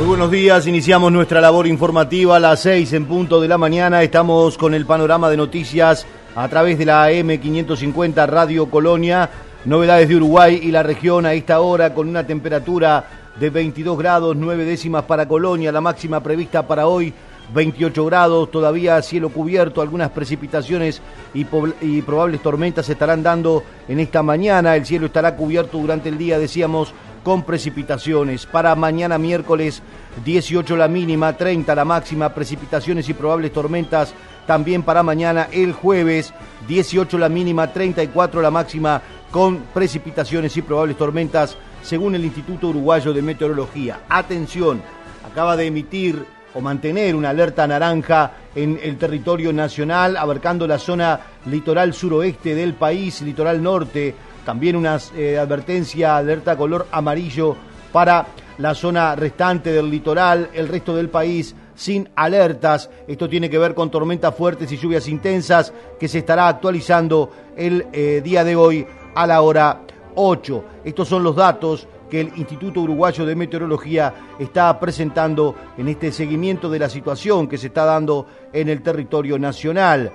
[0.00, 4.02] Muy buenos días, iniciamos nuestra labor informativa a las 6 en punto de la mañana.
[4.02, 9.28] Estamos con el panorama de noticias a través de la M550 Radio Colonia.
[9.66, 13.04] Novedades de Uruguay y la región a esta hora con una temperatura
[13.38, 17.12] de 22 grados 9 décimas para Colonia, la máxima prevista para hoy
[17.52, 21.02] 28 grados, todavía cielo cubierto, algunas precipitaciones
[21.34, 21.46] y,
[21.82, 24.76] y, probables tormentas se estarán dando en esta mañana.
[24.76, 28.46] El cielo estará cubierto durante el día, decíamos, con precipitaciones.
[28.46, 29.82] Para mañana miércoles
[30.24, 34.14] 18 la mínima, 30 la máxima, precipitaciones y probables tormentas
[34.46, 36.32] también para mañana el jueves
[36.66, 43.12] 18 la mínima, 34 la máxima con precipitaciones y probables tormentas según el Instituto Uruguayo
[43.12, 44.00] de Meteorología.
[44.08, 44.82] Atención,
[45.30, 46.24] acaba de emitir
[46.54, 52.74] o mantener una alerta naranja en el territorio nacional, abarcando la zona litoral suroeste del
[52.74, 57.56] país, litoral norte, también una eh, advertencia, alerta color amarillo
[57.92, 58.26] para
[58.58, 62.90] la zona restante del litoral, el resto del país sin alertas.
[63.08, 67.86] Esto tiene que ver con tormentas fuertes y lluvias intensas que se estará actualizando el
[67.92, 69.80] eh, día de hoy a la hora
[70.14, 70.64] 8.
[70.84, 76.68] Estos son los datos que el Instituto Uruguayo de Meteorología está presentando en este seguimiento
[76.68, 80.12] de la situación que se está dando en el territorio nacional.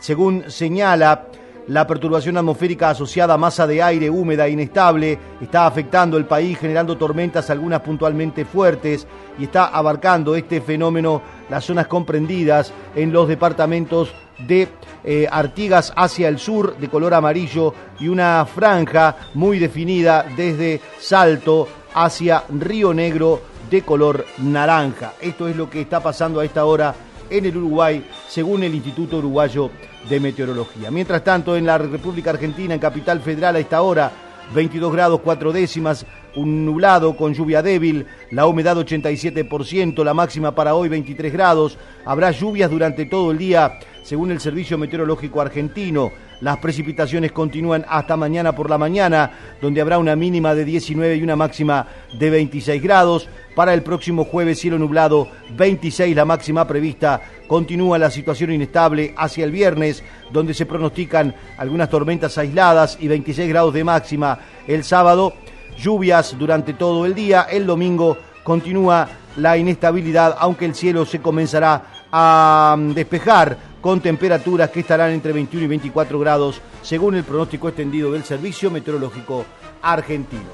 [0.00, 1.26] Según señala
[1.68, 6.58] la perturbación atmosférica asociada a masa de aire húmeda e inestable está afectando el país,
[6.58, 9.06] generando tormentas, algunas puntualmente fuertes,
[9.38, 14.12] y está abarcando este fenómeno las zonas comprendidas en los departamentos
[14.46, 14.68] de
[15.04, 21.68] eh, Artigas hacia el sur, de color amarillo, y una franja muy definida desde Salto
[21.94, 25.14] hacia Río Negro, de color naranja.
[25.20, 26.94] Esto es lo que está pasando a esta hora
[27.30, 29.70] en el Uruguay, según el Instituto Uruguayo
[30.08, 30.90] de Meteorología.
[30.90, 34.12] Mientras tanto, en la República Argentina, en Capital Federal, a esta hora,
[34.54, 36.04] 22 grados 4 décimas,
[36.36, 42.30] un nublado con lluvia débil, la humedad 87%, la máxima para hoy 23 grados, habrá
[42.30, 46.12] lluvias durante todo el día, según el Servicio Meteorológico Argentino.
[46.40, 49.30] Las precipitaciones continúan hasta mañana por la mañana,
[49.60, 51.86] donde habrá una mínima de 19 y una máxima
[52.18, 53.28] de 26 grados.
[53.54, 57.20] Para el próximo jueves, cielo nublado, 26 la máxima prevista.
[57.46, 60.02] Continúa la situación inestable hacia el viernes,
[60.32, 64.38] donde se pronostican algunas tormentas aisladas y 26 grados de máxima.
[64.66, 65.34] El sábado,
[65.78, 67.42] lluvias durante todo el día.
[67.42, 74.80] El domingo continúa la inestabilidad, aunque el cielo se comenzará a despejar con temperaturas que
[74.80, 79.44] estarán entre 21 y 24 grados, según el pronóstico extendido del Servicio Meteorológico
[79.82, 80.48] Argentino.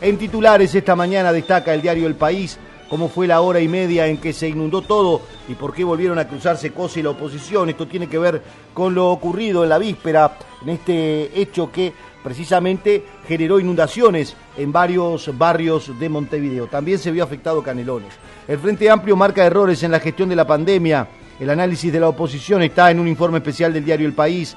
[0.00, 4.06] En titulares esta mañana destaca el diario El País cómo fue la hora y media
[4.06, 7.68] en que se inundó todo y por qué volvieron a cruzarse COSE y la oposición.
[7.70, 8.40] Esto tiene que ver
[8.72, 11.92] con lo ocurrido en la víspera, en este hecho que
[12.22, 16.68] precisamente generó inundaciones en varios barrios de Montevideo.
[16.68, 18.14] También se vio afectado Canelones.
[18.46, 21.08] El Frente Amplio marca errores en la gestión de la pandemia.
[21.38, 24.56] El análisis de la oposición está en un informe especial del diario El País.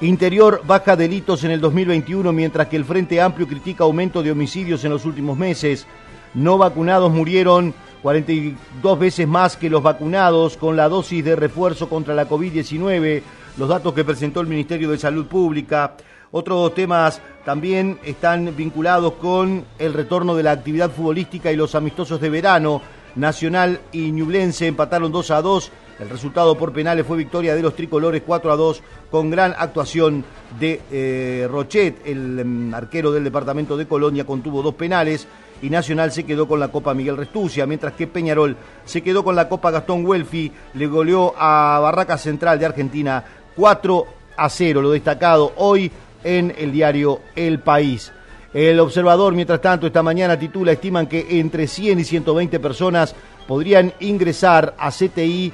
[0.00, 4.84] Interior baja delitos en el 2021 mientras que el Frente Amplio critica aumento de homicidios
[4.84, 5.86] en los últimos meses.
[6.32, 12.14] No vacunados murieron 42 veces más que los vacunados con la dosis de refuerzo contra
[12.14, 13.22] la COVID-19,
[13.58, 15.94] los datos que presentó el Ministerio de Salud Pública.
[16.30, 22.20] Otros temas también están vinculados con el retorno de la actividad futbolística y los amistosos
[22.20, 22.80] de verano.
[23.18, 25.72] Nacional y Ñublense empataron 2 a 2.
[25.98, 30.24] El resultado por penales fue victoria de los tricolores 4 a 2 con gran actuación
[30.60, 35.26] de eh, Rochet, el em, arquero del departamento de Colonia, contuvo dos penales
[35.60, 39.34] y Nacional se quedó con la Copa Miguel Restucia, mientras que Peñarol se quedó con
[39.34, 43.24] la Copa Gastón Welfi, le goleó a Barraca Central de Argentina
[43.56, 44.06] 4
[44.36, 45.90] a 0, lo destacado hoy
[46.22, 48.12] en el diario El País.
[48.54, 53.14] El observador, mientras tanto, esta mañana titula, estiman que entre 100 y 120 personas
[53.46, 55.52] podrían ingresar a CTI,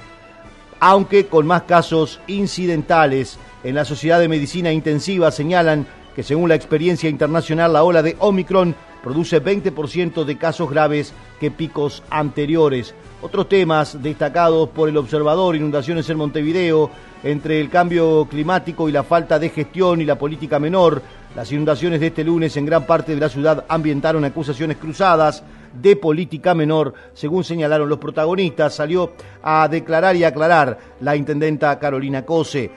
[0.78, 3.38] aunque con más casos incidentales.
[3.64, 8.14] En la Sociedad de Medicina Intensiva señalan que según la experiencia internacional, la ola de
[8.20, 12.94] Omicron produce 20% de casos graves que picos anteriores.
[13.20, 16.90] Otros temas destacados por el observador, inundaciones en Montevideo,
[17.24, 21.02] entre el cambio climático y la falta de gestión y la política menor,
[21.34, 25.42] las inundaciones de este lunes en gran parte de la ciudad ambientaron acusaciones cruzadas
[25.80, 28.74] de política menor, según señalaron los protagonistas.
[28.74, 32.70] Salió a declarar y aclarar la intendenta Carolina Cose.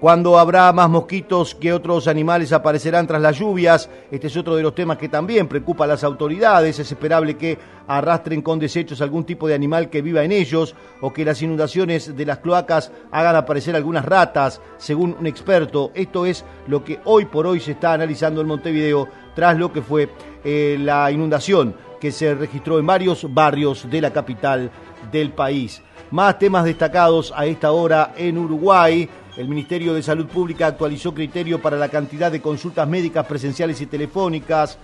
[0.00, 4.62] Cuando habrá más mosquitos que otros animales aparecerán tras las lluvias, este es otro de
[4.62, 6.78] los temas que también preocupa a las autoridades.
[6.78, 7.58] Es esperable que
[7.88, 12.16] arrastren con desechos algún tipo de animal que viva en ellos o que las inundaciones
[12.16, 15.90] de las cloacas hagan aparecer algunas ratas, según un experto.
[15.94, 19.82] Esto es lo que hoy por hoy se está analizando en Montevideo tras lo que
[19.82, 20.08] fue
[20.44, 24.70] eh, la inundación que se registró en varios barrios de la capital
[25.10, 25.82] del país.
[26.10, 29.08] Más temas destacados a esta hora en Uruguay.
[29.38, 33.86] El Ministerio de Salud Pública actualizó criterio para la cantidad de consultas médicas presenciales y
[33.86, 34.78] telefónicas.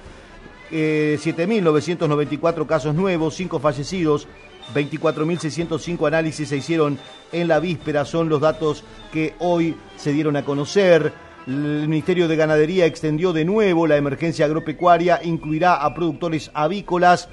[0.71, 4.29] 7.994 eh, casos nuevos, 5 fallecidos,
[4.73, 7.01] 24.605 análisis se hicieron
[7.33, 11.12] en la víspera, son los datos que hoy se dieron a conocer.
[11.49, 17.29] El Ministerio de Ganadería extendió de nuevo la emergencia agropecuaria, incluirá a productores avícolas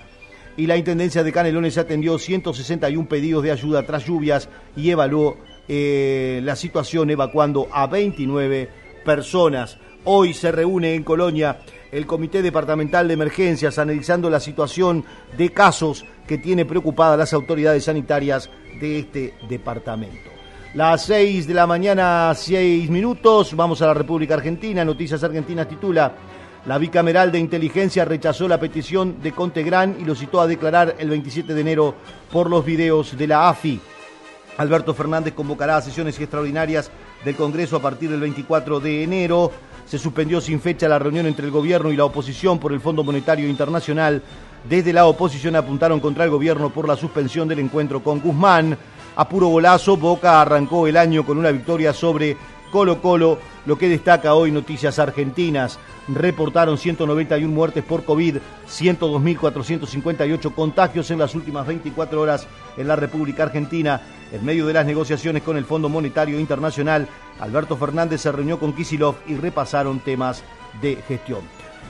[0.58, 6.42] y la Intendencia de Canelones atendió 161 pedidos de ayuda tras lluvias y evaluó eh,
[6.44, 8.70] la situación evacuando a 29
[9.06, 9.78] personas.
[10.04, 11.60] Hoy se reúne en Colonia
[11.92, 15.04] el Comité Departamental de Emergencias analizando la situación
[15.38, 18.50] de casos que tiene preocupadas las autoridades sanitarias
[18.80, 20.32] de este departamento.
[20.74, 24.86] Las 6 de la mañana, 6 minutos, vamos a la República Argentina.
[24.86, 26.14] Noticias Argentinas titula,
[26.66, 31.10] la bicameral de inteligencia rechazó la petición de Contegrán y lo citó a declarar el
[31.10, 31.96] 27 de enero
[32.32, 33.82] por los videos de la AFI.
[34.58, 36.92] Alberto Fernández convocará sesiones extraordinarias
[37.24, 39.52] del Congreso a partir del 24 de enero.
[39.86, 43.04] Se suspendió sin fecha la reunión entre el gobierno y la oposición por el Fondo
[43.04, 44.22] Monetario Internacional.
[44.70, 48.78] Desde la oposición apuntaron contra el gobierno por la suspensión del encuentro con Guzmán.
[49.16, 52.38] A puro golazo, Boca arrancó el año con una victoria sobre
[52.72, 55.78] Colo Colo, lo que destaca hoy Noticias Argentinas.
[56.08, 58.38] Reportaron 191 muertes por COVID,
[58.68, 62.48] 102.458 contagios en las últimas 24 horas
[62.78, 64.02] en la República Argentina.
[64.32, 67.08] En medio de las negociaciones con el Fondo Monetario Internacional,
[67.40, 70.44] Alberto Fernández se reunió con Kisilov y repasaron temas
[70.82, 71.42] de gestión.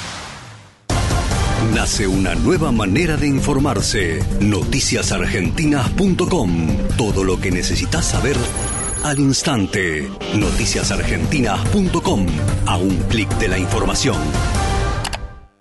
[1.75, 4.23] Nace una nueva manera de informarse.
[4.41, 6.77] Noticiasargentinas.com.
[6.97, 8.37] Todo lo que necesitas saber
[9.03, 10.09] al instante.
[10.35, 12.27] Noticiasargentinas.com.
[12.67, 14.17] A un clic de la información.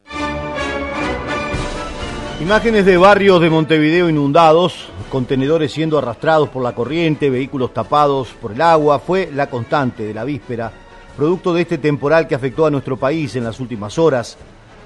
[2.40, 8.50] Imágenes de barrios de Montevideo inundados, contenedores siendo arrastrados por la corriente, vehículos tapados por
[8.50, 10.72] el agua, fue la constante de la víspera,
[11.16, 14.36] producto de este temporal que afectó a nuestro país en las últimas horas.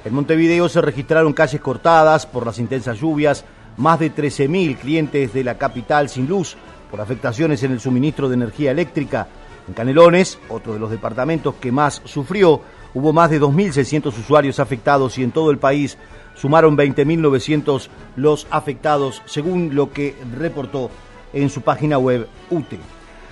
[0.05, 3.47] En Montevideo se registraron calles cortadas por las intensas lluvias,
[3.79, 6.57] más de 13.000 clientes de la capital sin luz
[6.91, 9.29] por afectaciones en el suministro de energía eléctrica.
[9.67, 12.61] En Canelones, otro de los departamentos que más sufrió,
[12.95, 15.97] hubo más de 2.600 usuarios afectados y en todo el país
[16.35, 20.91] sumaron 20.900 los afectados, según lo que reportó
[21.33, 22.79] en su página web UTE.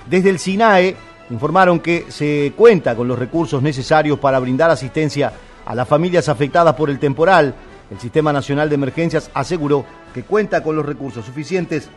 [0.08, 0.96] Desde el SINAE
[1.30, 5.32] informaron que se cuenta con los recursos necesarios para brindar asistencia
[5.64, 7.54] a las familias afectadas por el temporal
[7.90, 11.88] el Sistema Nacional de Emergencias aseguró que cuenta con los recursos suficientes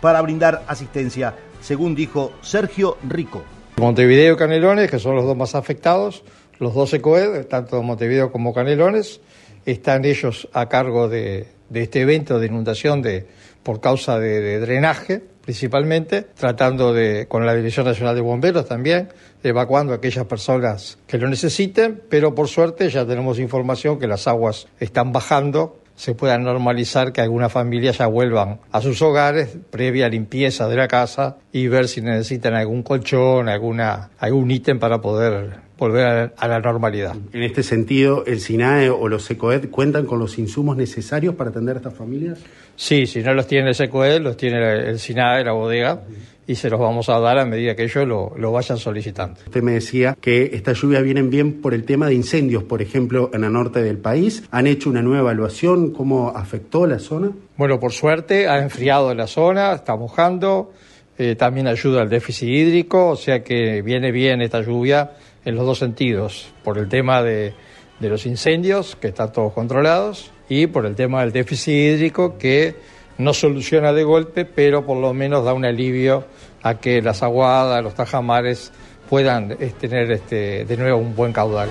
[0.00, 3.42] para brindar asistencia, según dijo Sergio Rico.
[3.76, 6.24] Montevideo y Canelones, que son los dos más afectados,
[6.58, 9.20] los dos ECOED, tanto Montevideo como Canelones,
[9.64, 13.26] están ellos a cargo de, este evento de inundación de,
[13.62, 19.08] por causa de, drenaje, principalmente, tratando de, con la Dirección Nacional de Bomberos también,
[19.42, 24.26] evacuando a aquellas personas que lo necesiten, pero por suerte ya tenemos información que las
[24.26, 30.08] aguas están bajando se pueda normalizar que algunas familias ya vuelvan a sus hogares previa
[30.08, 35.56] limpieza de la casa y ver si necesitan algún colchón, alguna, algún ítem para poder
[35.76, 37.16] volver a la normalidad.
[37.32, 41.74] En este sentido, ¿el SINAE o los ECOED cuentan con los insumos necesarios para atender
[41.74, 42.38] a estas familias?
[42.76, 46.02] Sí, si no los tiene el ECOED, los tiene el SINAE, la bodega
[46.48, 49.38] y se los vamos a dar a medida que ellos lo, vayan solicitando.
[49.44, 53.30] Usted me decía que estas lluvias vienen bien por el tema de incendios, por ejemplo,
[53.34, 54.42] en el norte del país.
[54.50, 55.92] ¿Han hecho una nueva evaluación?
[55.92, 57.32] ¿Cómo afectó la zona?
[57.58, 60.72] Bueno, por suerte ha enfriado la zona, está mojando,
[61.18, 65.12] eh, también ayuda al déficit hídrico, o sea que viene bien esta lluvia
[65.44, 67.52] en los dos sentidos, por el tema de,
[68.00, 72.74] de los incendios, que están todos controlados, y por el tema del déficit hídrico, que
[73.18, 76.24] no soluciona de golpe, pero por lo menos da un alivio
[76.62, 78.72] a que las aguadas, los tajamares
[79.08, 81.68] puedan eh, tener este, de nuevo un buen caudal.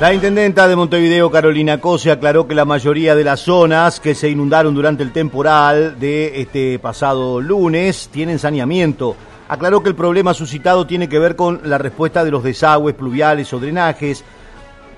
[0.00, 4.28] La intendenta de Montevideo, Carolina Cose, aclaró que la mayoría de las zonas que se
[4.28, 9.14] inundaron durante el temporal de este pasado lunes tienen saneamiento.
[9.48, 13.52] Aclaró que el problema suscitado tiene que ver con la respuesta de los desagües pluviales
[13.52, 14.24] o drenajes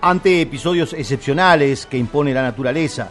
[0.00, 3.10] ante episodios excepcionales que impone la naturaleza.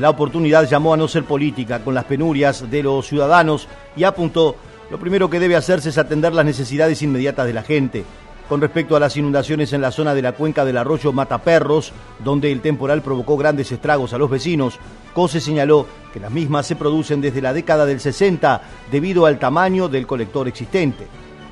[0.00, 4.56] La oportunidad llamó a no ser política con las penurias de los ciudadanos y apuntó
[4.90, 8.04] lo primero que debe hacerse es atender las necesidades inmediatas de la gente.
[8.48, 12.52] Con respecto a las inundaciones en la zona de la cuenca del arroyo Mataperros, donde
[12.52, 14.78] el temporal provocó grandes estragos a los vecinos,
[15.14, 18.60] Cose señaló que las mismas se producen desde la década del 60
[18.90, 21.06] debido al tamaño del colector existente.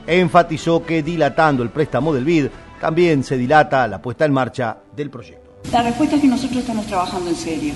[0.06, 2.48] Enfatizó que dilatando el préstamo del BID,
[2.80, 5.50] también se dilata la puesta en marcha del proyecto.
[5.72, 7.74] La respuesta es que nosotros estamos trabajando en serio.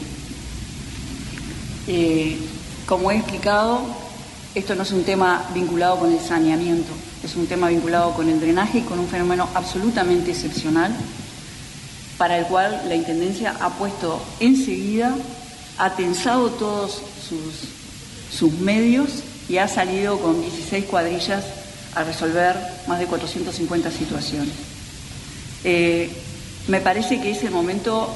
[1.87, 2.39] Eh,
[2.87, 3.81] como he explicado,
[4.55, 8.41] esto no es un tema vinculado con el saneamiento, es un tema vinculado con el
[8.41, 10.95] drenaje y con un fenómeno absolutamente excepcional
[12.19, 15.15] para el cual la Intendencia ha puesto enseguida,
[15.79, 21.45] ha tensado todos sus, medios y ha salido con 16 cuadrillas
[21.95, 24.55] a resolver más de 450 situaciones.
[25.65, 26.11] Eh,
[26.69, 28.09] me parece que es el momento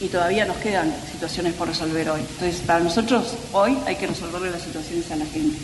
[0.00, 2.20] y todavía nos quedan situaciones por resolver hoy.
[2.20, 5.58] Entonces, para nosotros hoy hay que resolverle las situaciones a la gente.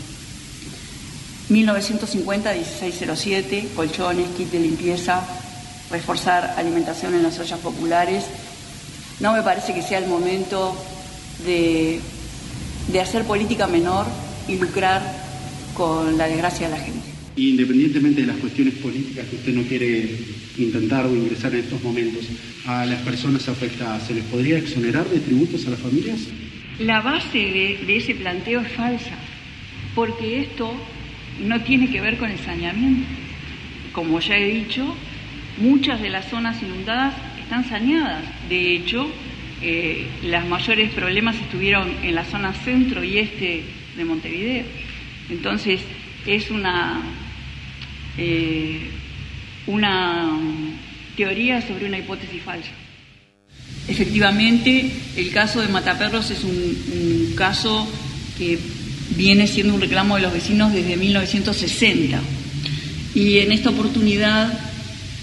[1.49, 5.25] 1950-1607, colchones, kit de limpieza,
[5.89, 8.25] reforzar alimentación en las ollas populares.
[9.19, 10.75] No me parece que sea el momento
[11.45, 11.99] de,
[12.91, 14.05] de hacer política menor
[14.47, 15.01] y lucrar
[15.73, 17.07] con la desgracia de la gente.
[17.37, 20.19] Independientemente de las cuestiones políticas que usted no quiere
[20.57, 22.29] intentar o ingresar en estos momentos,
[22.65, 26.27] a las personas afectadas, ¿se les podría exonerar de tributos a las familias?
[26.79, 29.15] La base de, ese planteo es falsa,
[29.95, 30.71] porque esto
[31.43, 33.07] no tiene que ver con el saneamiento.
[33.93, 34.95] Como ya he dicho,
[35.57, 38.23] muchas de las zonas inundadas están saneadas.
[38.49, 39.09] De hecho,
[39.61, 43.63] eh, los mayores problemas estuvieron en la zona centro y este
[43.95, 44.65] de Montevideo.
[45.29, 45.81] Entonces,
[46.27, 47.01] es una,
[48.17, 48.81] eh,
[49.67, 50.39] una
[51.15, 52.71] teoría sobre una hipótesis falsa.
[53.87, 57.87] Efectivamente, el caso de Mataperros es un, caso
[58.37, 58.57] que
[59.15, 62.19] viene siendo un reclamo de los vecinos desde 1960.
[63.15, 64.51] Y en esta oportunidad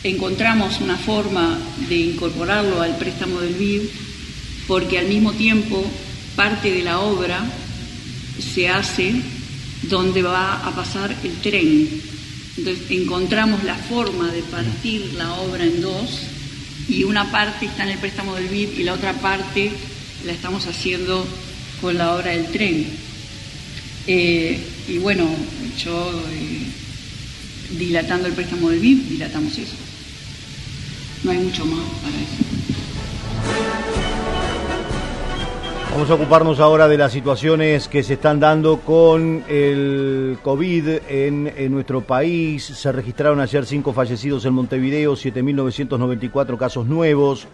[0.03, 1.59] encontramos una forma
[1.89, 3.83] de incorporarlo al préstamo del BID
[4.67, 5.85] porque al mismo tiempo
[6.37, 7.45] parte de la obra
[8.39, 9.15] se hace
[9.83, 12.14] donde va a pasar el tren
[12.57, 16.21] entonces encontramos la forma de partir la obra en dos
[16.89, 19.73] y una parte está en el préstamo del BID y la otra parte
[20.25, 21.27] la estamos haciendo
[21.81, 22.87] con la obra del tren.
[24.07, 25.27] Eh, y bueno,
[25.83, 26.67] yo eh,
[27.79, 29.77] dilatando el préstamo del BID, dilatamos eso.
[31.23, 32.45] No hay mucho más para eso.
[35.95, 41.71] Vamos a ocuparnos ahora de las situaciones que se están dando con el COVID en,
[41.71, 42.65] nuestro país.
[42.65, 47.47] Se registraron ayer cinco fallecidos en Montevideo, 7.994 casos nuevos.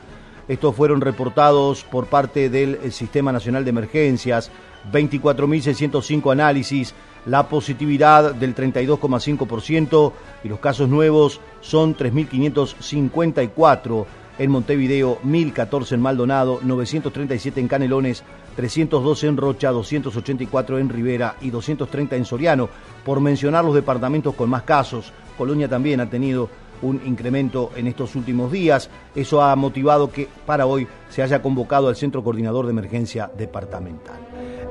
[0.49, 4.51] Estos fueron reportados por parte del Sistema Nacional de Emergencias,
[4.91, 6.95] 24.605 análisis,
[7.27, 10.13] la positividad del 32,5%
[10.45, 14.07] y los casos nuevos son 3.554
[14.41, 18.25] en Montevideo, 1014 en Maldonado, 937 en Canelones,
[18.57, 22.71] 312 en Rocha, 284 en Rivera y 230 en Soriano,
[23.05, 25.13] por mencionar los departamentos con más casos.
[25.37, 26.49] Colonia también ha tenido
[26.81, 28.89] un incremento en estos últimos días.
[29.15, 34.21] Eso ha motivado que para hoy se haya convocado al Centro Coordinador de Emergencia Departamental.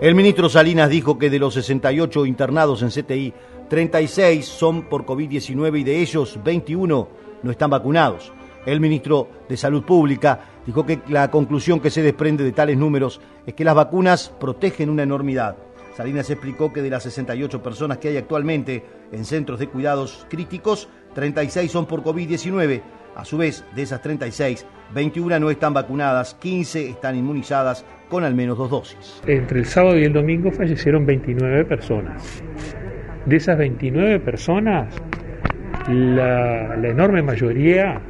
[0.01, 3.33] El ministro Salinas dijo que de los 68 internados en CTI,
[3.69, 7.07] 36 son por COVID-19 y de ellos 21
[7.43, 8.33] no están vacunados.
[8.65, 13.21] El ministro de Salud Pública dijo que la conclusión que se desprende de tales números
[13.45, 15.55] es que las vacunas protegen una enormidad.
[15.95, 20.87] Salinas explicó que de las 68 personas que hay actualmente en centros de cuidados críticos,
[21.13, 22.81] 36 son por COVID-19.
[23.15, 28.33] A su vez, de esas 36, 21 no están vacunadas, 15 están inmunizadas con al
[28.33, 29.21] menos dos dosis.
[29.27, 32.43] Entre el sábado y el domingo fallecieron 29 personas.
[33.25, 34.95] De esas 29 personas,
[35.89, 38.01] la, la enorme mayoría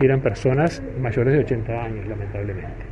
[0.00, 2.84] eran personas mayores de 80 años, lamentablemente.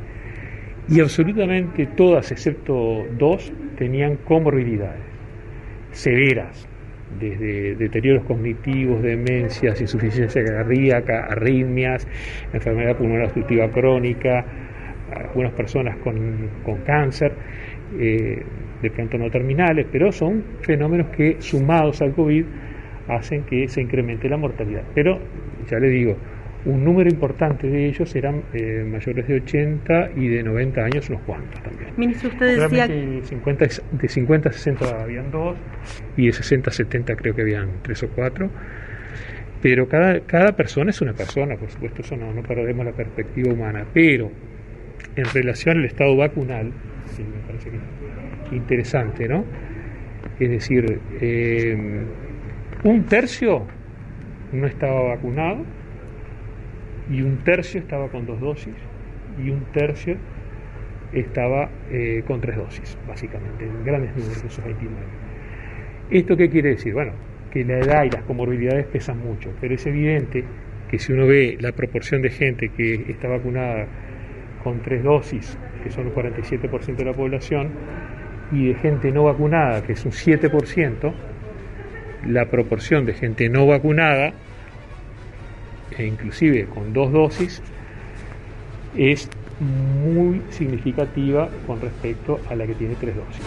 [0.87, 5.01] Y absolutamente todas, excepto dos, tenían comorbilidades
[5.91, 6.67] severas,
[7.19, 12.07] desde deterioros cognitivos, demencias, insuficiencia cardíaca, arritmias,
[12.51, 14.45] enfermedad pulmonar obstructiva crónica,
[15.13, 16.49] algunas personas con,
[16.85, 17.33] cáncer,
[17.97, 18.43] eh,
[18.81, 22.43] de pronto no terminales, pero son fenómenos que sumados al COVID
[23.07, 24.83] hacen que se incremente la mortalidad.
[24.93, 25.19] Pero,
[25.69, 26.17] ya le digo,
[26.65, 31.21] un número importante de ellos eran eh, mayores de 80 y de 90 años unos
[31.21, 31.91] cuantos también.
[31.95, 32.87] Ministro, usted decía...
[33.23, 35.55] 50, de 50 a 60 habían dos
[36.17, 38.49] y de 60 a 70 creo que habían tres o cuatro.
[39.61, 43.53] Pero cada, cada persona es una persona, por supuesto, eso no, no perdemos la perspectiva
[43.53, 43.85] humana.
[43.93, 44.31] Pero
[45.15, 46.71] en relación al estado vacunal,
[47.15, 49.45] sí, me parece que interesante, ¿no?
[50.39, 51.77] Es decir, eh,
[52.83, 53.65] un tercio
[54.51, 55.63] no estaba vacunado
[57.09, 58.75] y un tercio estaba con dos dosis
[59.43, 60.17] y un tercio
[61.13, 65.05] estaba eh, con tres dosis, básicamente, en grandes números de esos 29.
[66.11, 66.93] ¿Esto qué quiere decir?
[66.93, 67.13] Bueno,
[67.51, 70.43] que la edad y las comorbilidades pesan mucho, pero es evidente
[70.89, 73.87] que si uno ve la proporción de gente que está vacunada
[74.63, 77.69] con tres dosis, que son un 47% de la población,
[78.51, 81.13] y de gente no vacunada, que es un 7%,
[82.27, 84.33] la proporción de gente no vacunada
[85.97, 87.61] e inclusive con dos dosis,
[88.95, 93.41] es muy significativa con respecto a la que tiene tres dosis.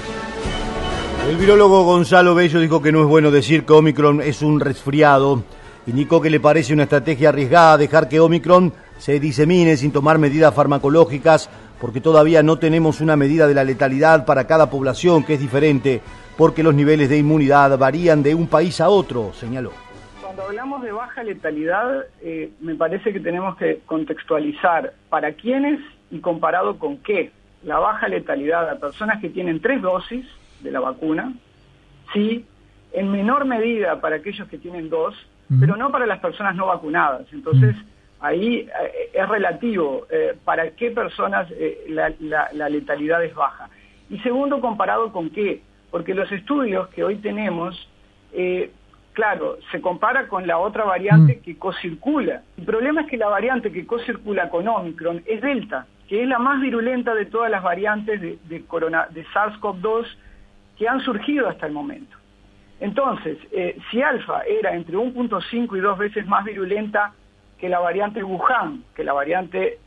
[1.28, 5.42] El virólogo Gonzalo Bello dijo que no es bueno decir que Omicron es un resfriado.
[5.86, 10.54] Indicó que le parece una estrategia arriesgada dejar que Omicron se disemine sin tomar medidas
[10.54, 11.48] farmacológicas
[11.80, 16.00] porque todavía no tenemos una medida de la letalidad para cada población que es diferente
[16.36, 19.87] porque los niveles de inmunidad varían de un país a otro, señaló
[20.38, 25.80] cuando hablamos de baja letalidad, eh, me parece que tenemos que contextualizar para quiénes
[26.12, 27.32] y comparado con qué.
[27.64, 30.24] La baja letalidad a personas que tienen tres dosis
[30.60, 31.32] de la vacuna,
[32.12, 32.44] sí,
[32.92, 35.16] en menor medida para aquellos que tienen dos,
[35.58, 37.26] pero no para las personas no vacunadas.
[37.32, 37.74] Entonces,
[38.20, 41.48] ahí eh, es relativo eh, para qué personas
[41.88, 43.70] la, letalidad es baja.
[44.08, 47.88] Y segundo, comparado con qué, porque los estudios que hoy tenemos
[49.18, 51.42] claro, se compara con la otra variante mm.
[51.42, 52.42] que co-circula.
[52.56, 56.38] El problema es que la variante que co-circula con Omicron es Delta, que es la
[56.38, 60.06] más virulenta de todas las variantes de, de, de SARS-CoV-2
[60.78, 62.16] que han surgido hasta el momento.
[62.78, 67.12] Entonces, eh, si alfa era entre 1.5 y dos veces más virulenta
[67.58, 69.80] que la variante Wuhan, que la variante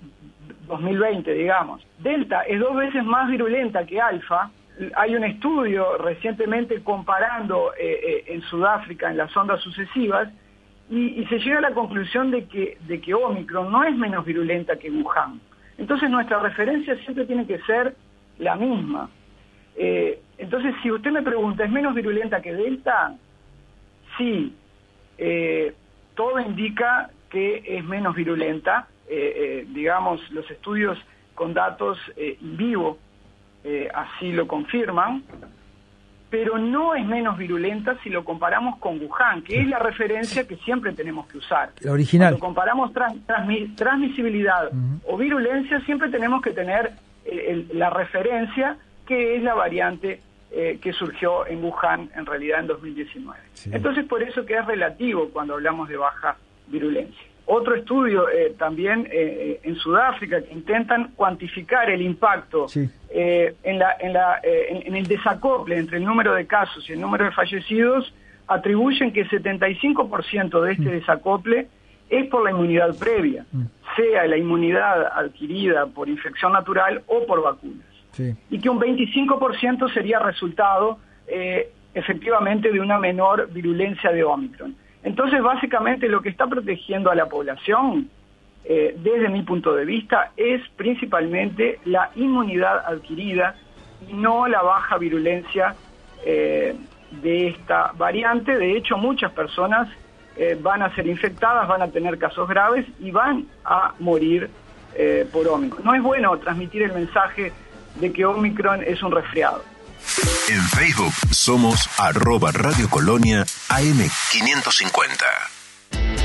[0.68, 4.52] 2020, digamos, Delta es dos veces más virulenta que alfa,
[4.96, 10.30] hay un estudio recientemente comparando eh, eh, en Sudáfrica en las ondas sucesivas
[10.90, 14.78] y, se llega a la conclusión de que, de que Omicron no es menos virulenta
[14.78, 15.40] que Wuhan.
[15.78, 17.96] Entonces nuestra referencia siempre tiene que ser
[18.40, 19.10] la misma.
[19.78, 23.16] Eh, entonces si usted me pregunta, ¿es menos virulenta que Delta?
[24.18, 24.54] Sí,
[26.16, 28.88] todo indica que es menos virulenta.
[29.68, 30.98] digamos, los estudios
[31.36, 32.98] con datos en vivo
[33.64, 35.24] eh, así lo confirman,
[36.30, 40.56] pero no es menos virulenta si lo comparamos con Wuhan, que es la referencia que
[40.58, 41.72] siempre tenemos que usar.
[41.82, 42.38] La original.
[42.40, 42.92] Cuando comparamos
[43.76, 44.72] transmisibilidad
[45.06, 46.94] o virulencia, siempre tenemos que tener
[47.26, 50.22] eh, la referencia que es la variante
[50.52, 53.40] eh, que surgió en Wuhan en realidad en 2019.
[53.72, 59.08] Entonces, por eso que es relativo cuando hablamos de baja virulencia otro estudio eh, también
[59.12, 62.68] eh, en Sudáfrica que intentan cuantificar el impacto
[63.10, 67.02] eh, en, la, en, la, en, el desacople entre el número de casos y el
[67.02, 68.14] número de fallecidos,
[68.48, 70.92] atribuyen que el 75% de este mm.
[70.92, 71.68] desacople
[72.10, 73.64] es por la inmunidad previa, mm.
[73.96, 77.86] sea la inmunidad adquirida por infección natural o por vacunas.
[78.50, 81.00] Y que un 25% sería resultado
[81.94, 84.76] efectivamente de una menor virulencia de Omicron.
[85.04, 88.10] Entonces, básicamente lo que está protegiendo a la población,
[88.64, 93.56] eh, desde mi punto de vista, es principalmente la inmunidad adquirida
[94.08, 95.76] y no la baja virulencia
[96.24, 96.76] eh,
[97.22, 98.56] de esta variante.
[98.58, 99.90] De hecho, muchas personas
[100.38, 104.50] eh, van a ser infectadas, van a tener casos graves y van a morir
[105.32, 105.86] por Omicron.
[105.86, 107.54] No es bueno transmitir el mensaje
[107.96, 109.64] de que Omicron es un resfriado.
[110.50, 115.61] En Facebook somos arroba Radio Colonia AM550.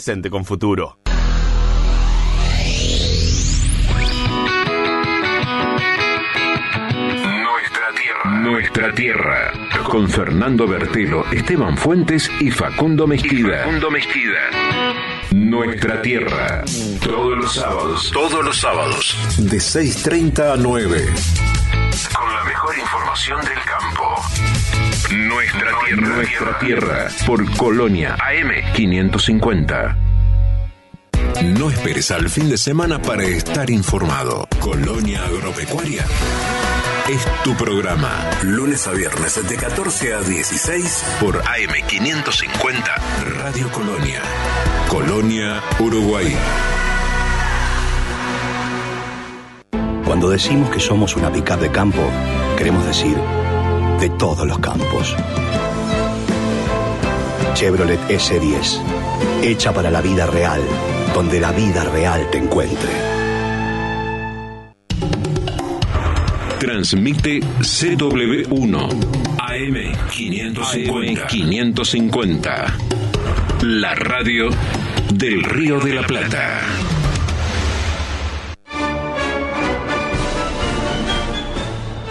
[0.00, 0.96] presente con futuro.
[7.42, 8.40] Nuestra tierra.
[8.40, 9.52] Nuestra tierra.
[9.84, 13.58] Con Fernando Bertelo, Esteban Fuentes y Facundo Mezquida.
[13.58, 14.40] Facundo Mezquida.
[15.32, 16.64] Nuestra tierra.
[17.02, 18.10] Todos los sábados.
[18.10, 19.16] Todos los sábados.
[19.36, 21.08] De 6.30 a 9.
[22.14, 24.16] Con la mejor información del campo.
[25.12, 26.16] Nuestra tierra.
[26.16, 27.08] Nuestra tierra.
[27.26, 29.96] Por Colonia AM550.
[31.58, 34.46] No esperes al fin de semana para estar informado.
[34.60, 36.04] Colonia Agropecuaria
[37.08, 38.30] es tu programa.
[38.44, 42.96] Lunes a viernes de 14 a 16 por AM550
[43.42, 44.22] Radio Colonia.
[44.88, 46.36] Colonia, Uruguay.
[50.04, 52.02] Cuando decimos que somos una pickup de campo,
[52.56, 53.16] queremos decir
[54.00, 55.14] de todos los campos.
[57.54, 58.80] Chevrolet S10,
[59.42, 60.62] hecha para la vida real,
[61.14, 62.88] donde la vida real te encuentre.
[66.58, 68.88] Transmite CW1
[69.36, 71.26] AM550.
[71.26, 72.78] 550.
[73.62, 74.48] La radio
[75.12, 76.60] del Río de la Plata.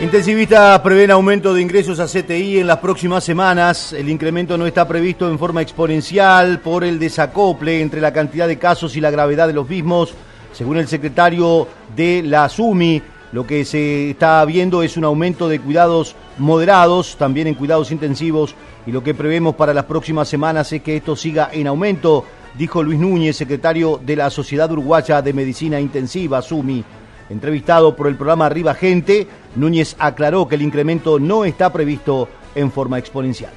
[0.02, 3.92] Intensivistas prevén aumento de ingresos a CTI en las próximas semanas.
[3.92, 8.58] El incremento no está previsto en forma exponencial por el desacople entre la cantidad de
[8.58, 10.14] casos y la gravedad de los mismos.
[10.54, 15.60] Según el secretario de la SUMI, lo que se está viendo es un aumento de
[15.60, 18.56] cuidados moderados, también en cuidados intensivos,
[18.88, 22.24] y lo que prevemos para las próximas semanas es que esto siga en aumento,
[22.58, 26.86] dijo Luis Núñez, secretario de la Sociedad Uruguaya de Medicina Intensiva, SUMI.
[27.30, 32.72] Entrevistado por el programa Arriba Gente, Núñez aclaró que el incremento no está previsto en
[32.72, 33.54] forma exponencial.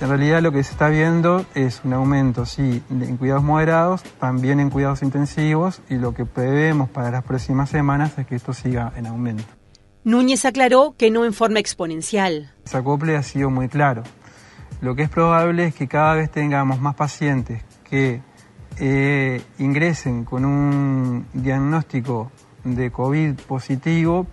[0.00, 4.60] En realidad lo que se está viendo es un aumento, sí, en cuidados moderados, también
[4.60, 8.92] en cuidados intensivos y lo que prevemos para las próximas semanas es que esto siga
[8.96, 9.44] en aumento.
[10.04, 12.52] Núñez aclaró que no en forma exponencial.
[12.70, 14.04] El acople ha sido muy claro.
[14.80, 18.22] Lo que es probable es que cada vez tengamos más pacientes que
[18.78, 22.30] eh, ingresen con un diagnóstico
[22.64, 24.26] de COVID positivo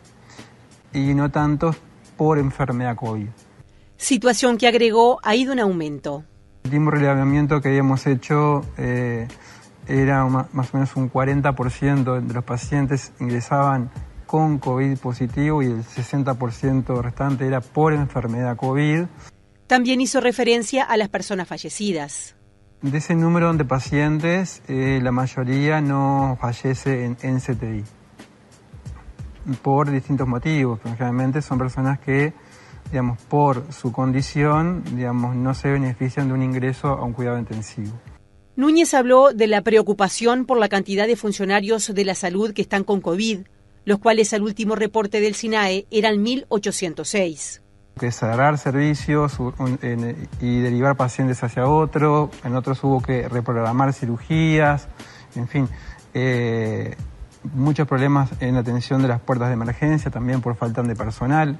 [0.94, 1.78] y no tantos
[2.18, 3.28] por enfermedad COVID.
[3.98, 6.24] Situación que agregó ha ido en aumento.
[6.64, 9.28] El último relevamiento que habíamos hecho eh,
[9.88, 13.92] era más o menos un 40% de los pacientes ingresaban
[14.26, 19.06] con COVID positivo y el 60% restante era por enfermedad COVID.
[19.68, 22.36] También hizo referencia a las personas fallecidas.
[22.82, 27.84] De ese número de pacientes, eh, la mayoría no fallece en, en CTI
[29.62, 32.34] por distintos motivos, pero generalmente son personas que,
[32.92, 37.92] digamos, por su condición, digamos, no se benefician de un ingreso a un cuidado intensivo.
[38.56, 42.86] Núñez habló de la preocupación por la cantidad de funcionarios de la salud que están
[42.86, 43.40] con COVID,
[43.84, 47.62] los cuales al último reporte del SINAE eran 1.806.
[48.00, 49.38] Que cerrar servicios
[50.42, 54.88] y derivar pacientes hacia otro, en otros hubo que reprogramar cirugías,
[55.36, 55.70] en fin.
[56.14, 56.96] Eh,
[57.54, 61.58] muchos problemas en la atención de las puertas de emergencia, también por falta de personal.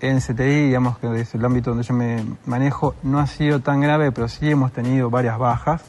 [0.00, 3.80] En CTI, digamos que es el ámbito donde yo me manejo, no ha sido tan
[3.80, 5.82] grave, pero sí hemos tenido varias bajas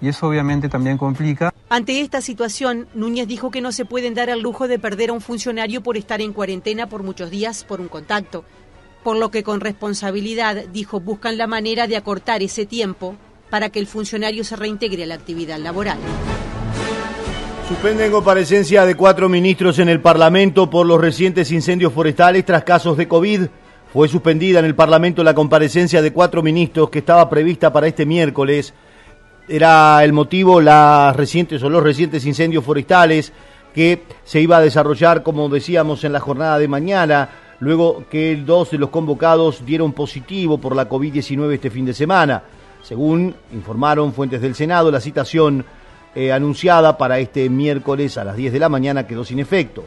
[0.00, 1.52] y eso obviamente también complica.
[1.70, 5.12] Ante esta situación, Núñez dijo que no se pueden dar el lujo de perder a
[5.14, 8.44] un funcionario por estar en cuarentena por muchos días por un contacto,
[9.02, 13.16] por lo que con responsabilidad, dijo, buscan la manera de acortar ese tiempo
[13.48, 15.98] para que el funcionario se reintegre a la actividad laboral.
[17.68, 22.98] Suspenden comparecencia de cuatro ministros en el Parlamento por los recientes incendios forestales tras casos
[22.98, 23.46] de COVID.
[23.90, 28.04] Fue suspendida en el Parlamento la comparecencia de cuatro ministros que estaba prevista para este
[28.04, 28.74] miércoles.
[29.48, 33.32] era el motivo las recientes o los recientes incendios forestales
[33.74, 38.72] que se iba a desarrollar, como decíamos, en la jornada de mañana, luego que dos
[38.72, 42.42] de los convocados dieron positivo por la COVID-19 este fin de semana.
[42.82, 45.64] Según informaron fuentes del Senado, la citación
[46.14, 49.84] eh, anunciada para este miércoles a las 10 de la mañana quedó sin efecto.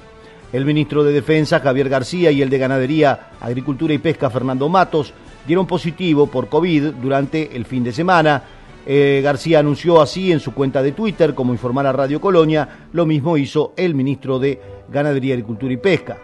[0.52, 5.14] El ministro de Defensa, Javier García, y el de Ganadería, Agricultura y Pesca, Fernando Matos,
[5.46, 8.44] dieron positivo por COVID durante el fin de semana.
[8.86, 13.38] Eh, García anunció así en su cuenta de Twitter, como informara Radio Colonia, lo mismo
[13.38, 16.18] hizo el ministro de Ganadería, Agricultura y Pesca.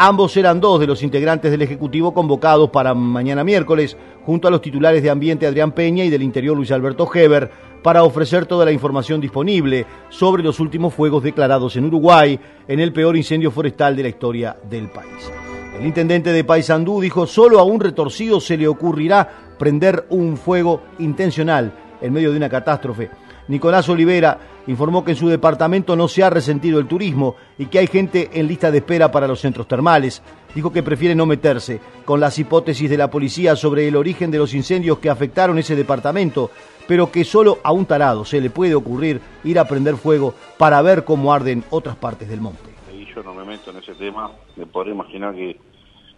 [0.00, 4.60] Ambos eran dos de los integrantes del Ejecutivo convocados para mañana miércoles, junto a los
[4.60, 7.50] titulares de Ambiente Adrián Peña y del Interior Luis Alberto Heber,
[7.82, 12.92] para ofrecer toda la información disponible sobre los últimos fuegos declarados en Uruguay en el
[12.92, 15.30] peor incendio forestal de la historia del país.
[15.78, 20.82] El intendente de Paysandú dijo, solo a un retorcido se le ocurrirá prender un fuego
[20.98, 23.10] intencional en medio de una catástrofe.
[23.48, 27.78] Nicolás Olivera informó que en su departamento no se ha resentido el turismo y que
[27.78, 30.22] hay gente en lista de espera para los centros termales.
[30.54, 34.38] Dijo que prefiere no meterse con las hipótesis de la policía sobre el origen de
[34.38, 36.50] los incendios que afectaron ese departamento,
[36.88, 40.80] pero que solo a un tarado se le puede ocurrir ir a prender fuego para
[40.80, 42.70] ver cómo arden otras partes del monte.
[42.92, 45.58] Y yo no me meto en ese tema, me podría imaginar que,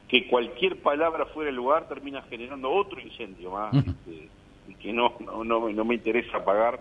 [0.08, 4.28] que cualquier palabra fuera del lugar termina generando otro incendio más, este,
[4.68, 6.78] y que no, no, no, me interesa apagar,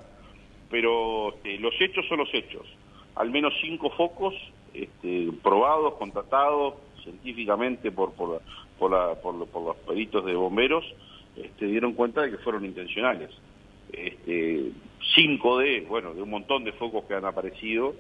[0.70, 2.68] pero este, los hechos son los hechos.
[3.16, 4.36] Al menos cinco focos
[4.72, 8.40] este, probados, contratados científicamente por, por,
[8.78, 10.86] por, la, por, por los peritos de bomberos,
[11.36, 13.32] este, dieron cuenta de que fueron intencionales
[13.94, 14.72] este,
[15.16, 17.96] 5D, bueno, de un montón de focos que han aparecido,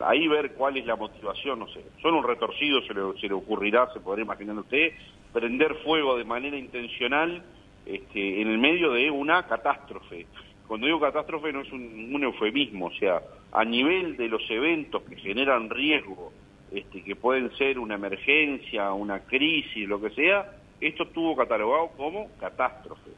[0.00, 3.34] ahí ver cuál es la motivación, no sé, son un retorcido, se le, se le
[3.34, 4.92] ocurrirá, se podrá imaginar usted,
[5.32, 7.42] prender fuego de manera intencional
[7.86, 10.26] este, en el medio de una catástrofe.
[10.66, 13.20] Cuando digo catástrofe no es un, un eufemismo, o sea,
[13.52, 16.32] a nivel de los eventos que generan riesgo,
[16.70, 22.30] este, que pueden ser una emergencia, una crisis, lo que sea, esto estuvo catalogado como
[22.38, 23.10] catástrofe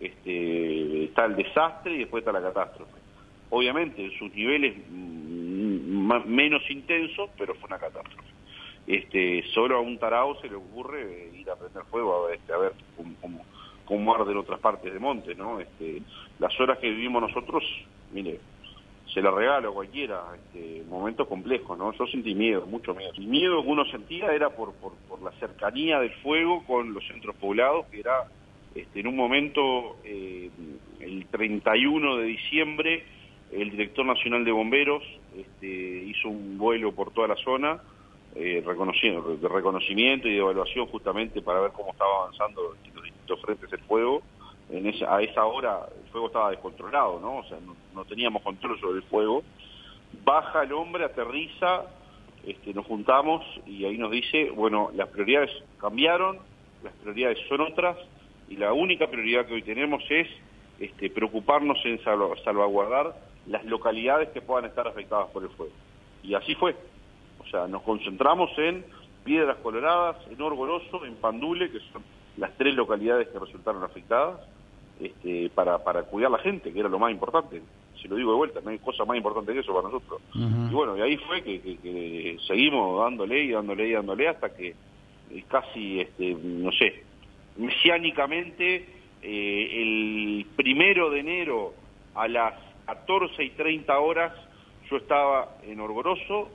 [0.00, 2.92] este, está el desastre y después está la catástrofe.
[3.50, 8.28] Obviamente en sus niveles mm, menos intensos, pero fue una catástrofe.
[8.86, 12.58] Este, solo a un tarao se le ocurre ir a prender fuego a, este, a
[12.58, 13.44] ver cómo,
[13.84, 15.60] cómo, arde en otras partes de monte, ¿no?
[15.60, 16.00] Este,
[16.38, 17.62] las horas que vivimos nosotros,
[18.12, 18.40] mire,
[19.12, 21.92] se la regalo a cualquiera, este, momentos complejos, ¿no?
[21.92, 23.12] Yo sentí miedo, mucho miedo.
[23.16, 27.06] El miedo que uno sentía era por, por, por la cercanía del fuego con los
[27.08, 28.26] centros poblados, que era
[28.74, 30.50] este, en un momento, eh,
[31.00, 33.04] el 31 de diciembre,
[33.52, 35.02] el director nacional de bomberos
[35.36, 37.80] este, hizo un vuelo por toda la zona
[38.34, 43.72] eh, de reconocimiento y de evaluación justamente para ver cómo estaba avanzando los distintos frentes
[43.72, 44.22] el fuego.
[44.70, 47.38] En esa, a esa hora el fuego estaba descontrolado, ¿no?
[47.38, 47.58] O sea,
[47.94, 49.42] no, teníamos control sobre el fuego.
[50.24, 51.86] Baja el hombre, aterriza,
[52.46, 55.50] este, nos juntamos y ahí nos dice, bueno, las prioridades
[55.80, 56.38] cambiaron,
[56.82, 57.96] las prioridades son otras,
[58.48, 60.28] y la única prioridad que hoy tenemos es
[60.80, 63.14] este, preocuparnos en salvaguardar
[63.46, 65.72] las localidades que puedan estar afectadas por el fuego.
[66.22, 66.76] Y así fue.
[67.40, 68.84] O sea, nos concentramos en
[69.24, 72.02] Piedras Coloradas, en Orgoroso, en Pandule, que son
[72.36, 74.40] las tres localidades que resultaron afectadas,
[75.00, 77.62] este, para, para cuidar a la gente, que era lo más importante.
[78.00, 80.20] Si lo digo de vuelta, no hay cosa más importante que eso para nosotros.
[80.34, 84.74] Y bueno, y ahí fue que, seguimos dándole y dándole y dándole hasta que
[85.30, 87.04] eh, casi, este, no sé,
[87.58, 88.86] mesiánicamente
[89.22, 91.74] eh, el primero de enero
[92.14, 92.54] a las
[92.86, 94.32] 14 y 30 horas
[94.90, 96.48] yo estaba en Orgoroso,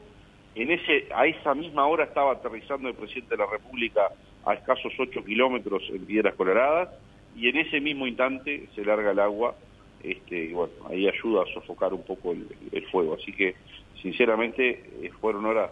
[0.56, 4.10] en ese, a esa misma hora estaba aterrizando el presidente de la República
[4.46, 6.90] a escasos 8 kilómetros en Piedras Coloradas,
[7.36, 9.56] y en ese mismo instante se larga el agua,
[10.04, 13.16] este, y bueno, ahí ayuda a sofocar un poco el, fuego.
[13.16, 13.56] Así que,
[14.02, 15.72] sinceramente, eh, fueron horas,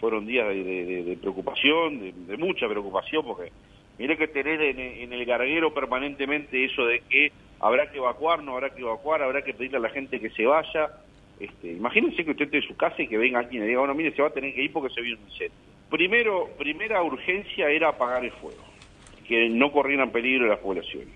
[0.00, 3.52] fueron días de, preocupación, de, mucha preocupación, porque
[3.98, 8.70] Mire que tener en, el garguero permanentemente eso de que habrá que evacuar, no habrá
[8.70, 10.90] que evacuar, habrá que pedirle a la gente que se vaya.
[11.40, 13.94] Este, imagínense que usted esté en su casa y que venga alguien y diga, bueno,
[13.94, 15.58] mire, se va a tener que ir porque se vio un incendio.
[15.90, 18.62] Primero, primera urgencia era apagar el fuego,
[19.26, 21.14] que no corrieran peligro las poblaciones.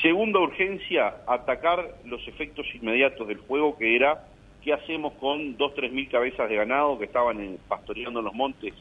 [0.00, 4.24] Segunda urgencia, atacar los efectos inmediatos del fuego, que era
[4.62, 8.72] qué hacemos con dos, tres mil cabezas de ganado que estaban pastoreando en los montes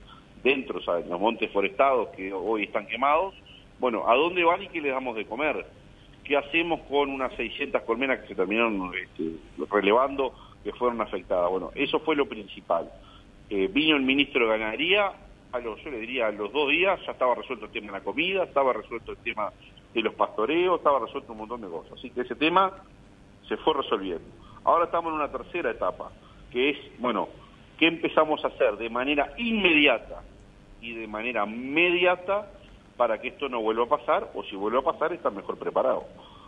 [0.43, 3.36] dentro, en los montes forestados que hoy están quemados,
[3.80, 5.65] bueno, ¿a dónde van y qué les damos de comer?
[6.23, 9.38] ¿Qué hacemos con unas 600 colmenas que se terminaron este,
[9.69, 11.50] relevando que fueron afectadas?
[11.50, 12.89] Bueno, eso fue lo principal.
[13.50, 15.12] Eh, vino el ministro de Ganadería,
[15.52, 18.00] a los, yo le diría a los dos días ya estaba resuelto el tema de
[18.00, 19.54] la comida, estaba resuelto el tema
[19.93, 21.93] de los pastoreos, estaba resuelto un montón de cosas.
[21.93, 22.73] Así que ese tema
[23.47, 24.26] se fue resolviendo.
[24.63, 26.12] Ahora estamos en una tercera etapa,
[26.52, 27.30] que es, bueno,
[27.78, 30.24] ¿qué empezamos a hacer de manera inmediata
[30.82, 32.52] y de manera mediata
[32.96, 36.06] para que esto no vuelva a pasar, o si vuelve a pasar, estar mejor preparado?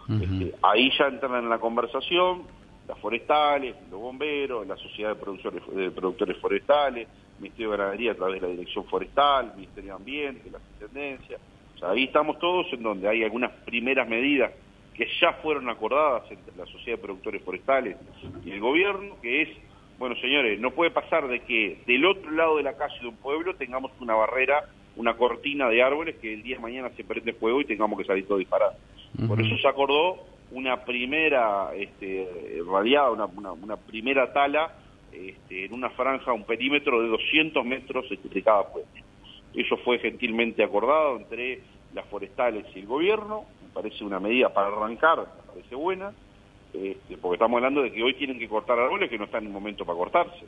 [0.10, 2.42] Este, ahí ya entran en la conversación
[2.88, 8.16] las forestales, los bomberos, la sociedad de, productores, de productores forestales, Ministerio de Ganadería a
[8.16, 11.40] través de la Dirección Forestal, Ministerio de Ambiente, las Intendencias.
[11.76, 14.52] O sea, ahí estamos todos en donde hay algunas primeras medidas
[14.96, 17.96] que ya fueron acordadas entre la sociedad de productores forestales
[18.44, 19.50] y el gobierno, que es,
[20.00, 23.18] bueno señores, no puede pasar de que del otro lado de la calle de un
[23.18, 24.64] pueblo tengamos una barrera,
[24.96, 28.06] una cortina de árboles que el día de mañana se prende fuego y tengamos que
[28.06, 28.76] salir todos disparados.
[29.28, 32.28] Por eso se acordó una primera este,
[32.66, 34.72] radiada, una, una, primera tala
[35.12, 39.04] este, en una franja, un perímetro de 200 metros de cada puente.
[39.54, 41.60] Eso fue gentilmente acordado entre
[41.94, 46.14] las forestales y el gobierno, me parece una medida para arrancar, me parece buena,
[46.74, 49.48] este, porque estamos hablando de que hoy tienen que cortar árboles que no están en
[49.48, 50.46] el momento para cortarse.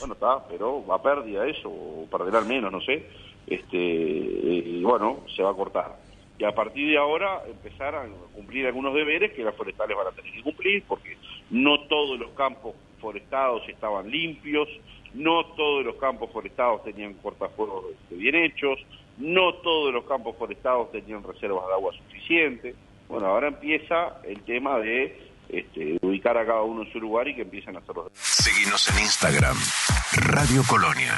[0.00, 3.06] Bueno, está, pero va a pérdida eso, o perderá al menos, no sé,
[3.46, 8.66] este, y bueno, se va a cortar y a partir de ahora empezar a cumplir
[8.66, 11.18] algunos deberes que las forestales van a tener que cumplir, porque
[11.50, 14.66] no todos los campos forestados estaban limpios,
[15.12, 18.78] no todos los campos forestados tenían cortafuegos bien hechos,
[19.18, 22.74] no todos los campos forestados tenían reservas de agua suficientes.
[23.06, 27.34] Bueno, ahora empieza el tema de este, ubicar a cada uno en su lugar y
[27.34, 28.10] que empiecen a hacerlo.
[28.14, 29.56] Seguimos en Instagram,
[30.16, 31.14] Radio Colonia.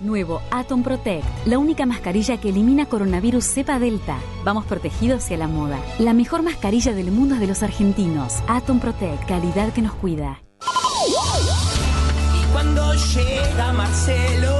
[0.00, 4.18] Nuevo Atom Protect, la única mascarilla que elimina coronavirus cepa delta.
[4.44, 5.78] Vamos protegidos hacia la moda.
[5.98, 8.42] La mejor mascarilla del mundo es de los argentinos.
[8.48, 10.40] Atom Protect, calidad que nos cuida.
[12.34, 14.59] Y cuando llega Marcelo,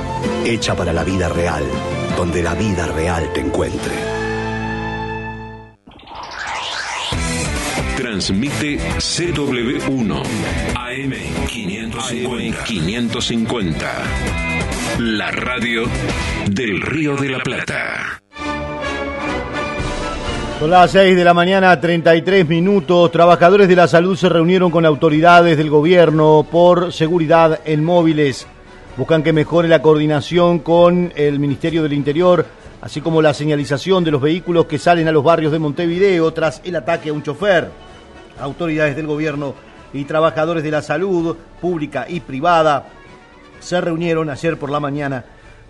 [0.45, 1.63] hecha para la vida real,
[2.17, 3.93] donde la vida real te encuentre.
[7.97, 10.23] Transmite CW1
[10.75, 11.13] AM
[11.47, 12.63] 550.
[12.63, 13.91] 550.
[14.99, 15.83] La radio
[16.49, 18.21] del Río de la Plata.
[20.59, 23.11] Son las 6 de la mañana, 33 minutos.
[23.11, 28.45] Trabajadores de la salud se reunieron con autoridades del gobierno por seguridad en móviles.
[28.97, 32.45] Buscan que mejore la coordinación con el Ministerio del Interior,
[32.81, 36.61] así como la señalización de los vehículos que salen a los barrios de Montevideo tras
[36.65, 37.71] el ataque a un chofer.
[38.37, 39.55] Autoridades del gobierno
[39.93, 42.89] y trabajadores de la salud pública y privada
[43.61, 45.23] se reunieron ayer por la mañana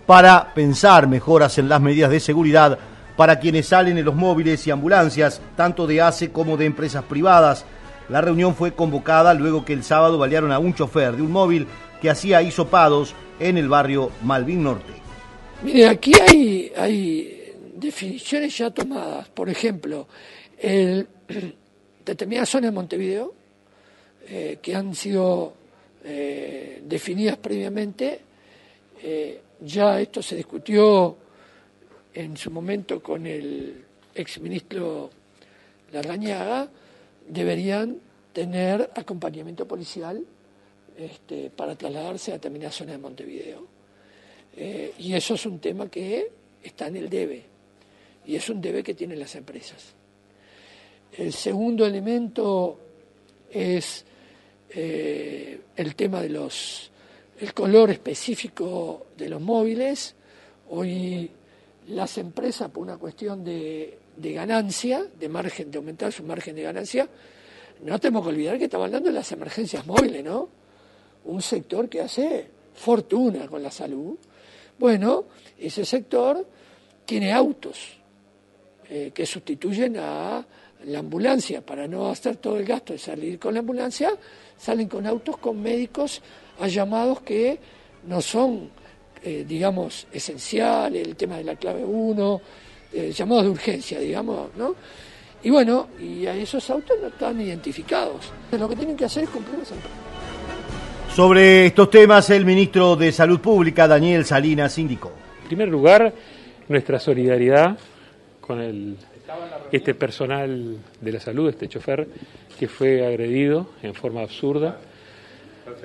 [0.04, 2.76] para pensar mejoras en las medidas de seguridad
[3.16, 7.66] para quienes salen en los móviles y ambulancias, tanto de ACE como de empresas privadas.
[8.08, 11.68] La reunión fue convocada luego que el sábado balearon a un chofer de un móvil
[12.02, 14.92] que hacía hisopados en el barrio Malvin Norte.
[15.62, 16.12] Mire, aquí
[16.76, 19.28] hay, definiciones ya tomadas.
[19.28, 20.08] Por ejemplo,
[20.58, 21.06] el,
[22.04, 23.34] determinadas zonas de Montevideo
[24.28, 25.54] eh, que han sido
[26.04, 28.20] eh, definidas previamente,
[29.00, 31.16] eh, ya esto se discutió
[32.14, 35.08] en su momento con el exministro
[35.92, 36.68] Larrañaga,
[37.28, 37.98] deberían
[38.32, 40.24] tener acompañamiento policial
[40.96, 43.66] este, para trasladarse a determinadas zonas de Montevideo.
[44.56, 46.30] Eh, y eso es un tema que
[46.62, 47.42] está en el debe,
[48.26, 49.94] y es un debe que tienen las empresas.
[51.16, 52.78] El segundo elemento
[53.50, 54.04] es
[54.70, 56.90] eh, el tema de los
[57.40, 60.14] el color específico de los móviles.
[60.70, 61.28] Hoy
[61.88, 66.62] las empresas, por una cuestión de, de ganancia, de margen, de aumentar su margen de
[66.62, 67.08] ganancia,
[67.82, 70.48] no tenemos que olvidar que estamos hablando de las emergencias móviles, ¿no?
[71.24, 74.16] Un sector que hace fortuna con la salud.
[74.78, 75.24] Bueno,
[75.58, 76.46] ese sector
[77.04, 77.98] tiene autos
[78.88, 80.44] eh, que sustituyen a
[80.86, 81.64] la ambulancia.
[81.64, 84.16] Para no hacer todo el gasto de salir con la ambulancia,
[84.56, 86.20] salen con autos con médicos
[86.60, 87.58] a llamados que
[88.06, 88.70] no son,
[89.22, 92.40] eh, digamos, esenciales, el tema de la clave 1,
[92.92, 94.74] eh, llamados de urgencia, digamos, ¿no?
[95.44, 98.30] Y bueno, y a esos autos no están identificados.
[98.52, 99.74] Lo que tienen que hacer es cumplir esa
[101.14, 105.12] Sobre estos temas, el ministro de Salud Pública, Daniel Salinas, indicó.
[105.42, 106.12] En primer lugar,
[106.68, 107.78] nuestra solidaridad
[108.40, 108.96] con el,
[109.70, 112.08] este personal de la salud, este chofer,
[112.58, 114.78] que fue agredido en forma absurda,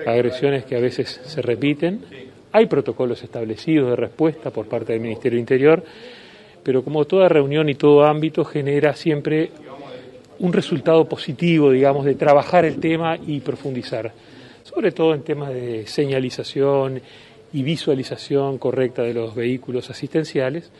[0.06, 2.04] agresiones que a veces se repiten.
[2.52, 5.84] Hay protocolos establecidos de respuesta por parte del Ministerio Interior
[6.68, 9.50] pero como toda reunión y todo ámbito genera siempre
[10.38, 14.12] un resultado positivo, digamos, de trabajar el tema y profundizar,
[14.68, 17.00] sobre todo en temas de señalización
[17.52, 20.70] y visualización correcta de los vehículos asistenciales,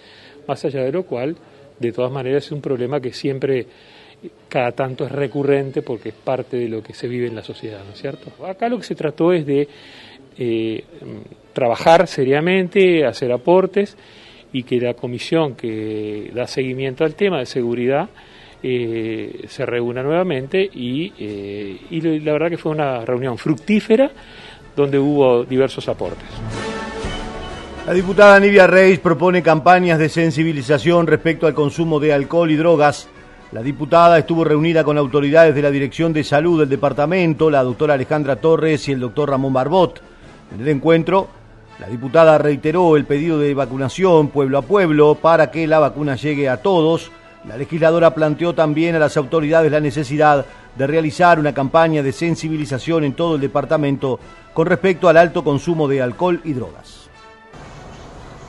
[0.47, 1.37] más allá de lo cual,
[1.79, 3.67] de todas maneras, es un problema que siempre
[4.49, 7.83] cada tanto es recurrente porque es parte de lo que se vive en la sociedad,
[7.85, 8.45] ¿no es cierto?
[8.45, 9.69] Acá lo que se trató es de
[10.37, 10.85] eh,
[11.55, 13.97] trabajar seriamente, hacer aportes
[14.53, 18.11] y que la comisión que da seguimiento al tema de seguridad
[18.63, 24.11] eh, se reúna nuevamente y, eh, y la verdad que fue una reunión fructífera
[24.75, 26.27] donde hubo diversos aportes.
[27.87, 33.09] La diputada Nivia Reis propone campañas de sensibilización respecto al consumo de alcohol y drogas.
[33.53, 37.95] La diputada estuvo reunida con autoridades de la Dirección de Salud del departamento, la doctora
[37.95, 40.03] Alejandra Torres y el doctor Ramón Barbot.
[40.55, 41.29] En el encuentro
[41.79, 46.49] la diputada reiteró el pedido de vacunación pueblo a pueblo para que la vacuna llegue
[46.49, 47.13] a todos.
[47.49, 50.45] La legisladora planteó también a las autoridades la necesidad
[50.77, 54.21] de realizar una campaña de sensibilización en todo el departamento
[54.53, 57.09] con respecto al alto consumo de alcohol y drogas.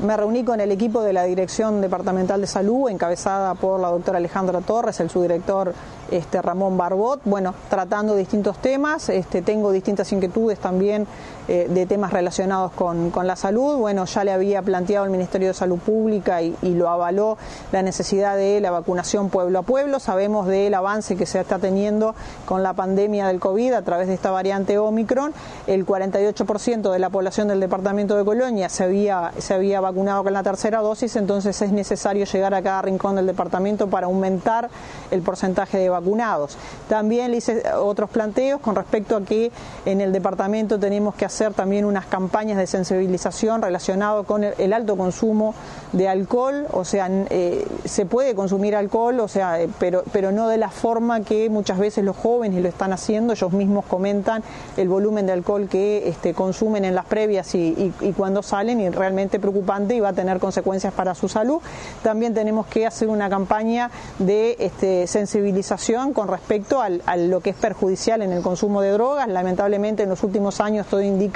[0.05, 4.17] Me reuní con el equipo de la Dirección Departamental de Salud, encabezada por la doctora
[4.17, 5.73] Alejandra Torres, el subdirector
[6.11, 11.07] este, Ramón Barbot, bueno, tratando distintos temas, este, tengo distintas inquietudes también
[11.51, 15.55] eh, de temas relacionados con, la salud, bueno, ya le había planteado el Ministerio de
[15.55, 17.39] Salud Pública y, lo avaló
[17.71, 22.13] la necesidad de la vacunación pueblo a pueblo, sabemos del avance que se está teniendo
[22.45, 25.33] con la pandemia del COVID a través de esta variante Omicron,
[25.65, 30.33] el 48% de la población del departamento de Colonia se había, se había vacunado con
[30.33, 34.69] la tercera dosis, entonces es necesario llegar a cada rincón del departamento para aumentar
[35.09, 36.59] el porcentaje de vacunados.
[36.87, 39.51] También le hice otros planteos con respecto a que
[39.85, 44.97] en el departamento tenemos que hacer también unas campañas de sensibilización relacionado con el, alto
[44.97, 45.55] consumo
[45.93, 50.47] de alcohol, o sea, eh, se puede consumir alcohol, o sea, eh, pero, pero no
[50.47, 54.43] de la forma que muchas veces los jóvenes lo están haciendo, ellos mismos comentan
[54.77, 59.39] el volumen de alcohol que este, consumen en las previas y, cuando salen y realmente
[59.39, 61.59] preocupante y va a tener consecuencias para su salud.
[62.03, 67.55] También tenemos que hacer una campaña de este, sensibilización con respecto a lo que es
[67.55, 69.27] perjudicial en el consumo de drogas.
[69.27, 71.28] Lamentablemente en los últimos años todo indica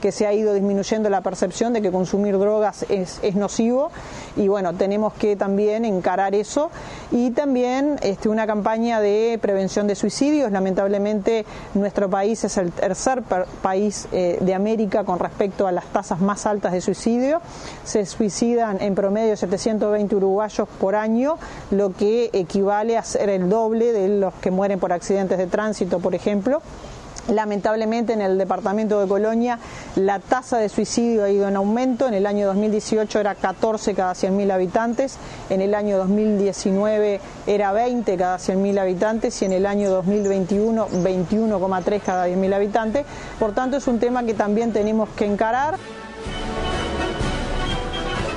[0.00, 3.90] que se ha ido disminuyendo la percepción de que consumir drogas es, nocivo
[4.36, 6.70] y bueno, tenemos que también encarar eso
[7.10, 10.52] y también este, una campaña de prevención de suicidios.
[10.52, 13.22] Lamentablemente nuestro país es el tercer
[13.62, 17.40] país eh, de América con respecto a las tasas más altas de suicidio.
[17.84, 21.38] Se suicidan en promedio 720 uruguayos por año,
[21.70, 25.98] lo que equivale a ser el doble de los que mueren por accidentes de tránsito,
[26.00, 26.62] por ejemplo.
[27.28, 29.58] Lamentablemente en el departamento de Colonia
[29.96, 32.08] la tasa de suicidio ha ido en aumento.
[32.08, 35.18] En el año 2018 era 14 cada 100.000 habitantes,
[35.48, 42.00] en el año 2019 era 20 cada 100.000 habitantes y en el año 2021 21,3
[42.00, 43.06] cada 10.000 habitantes.
[43.38, 45.76] Por tanto es un tema que también tenemos que encarar.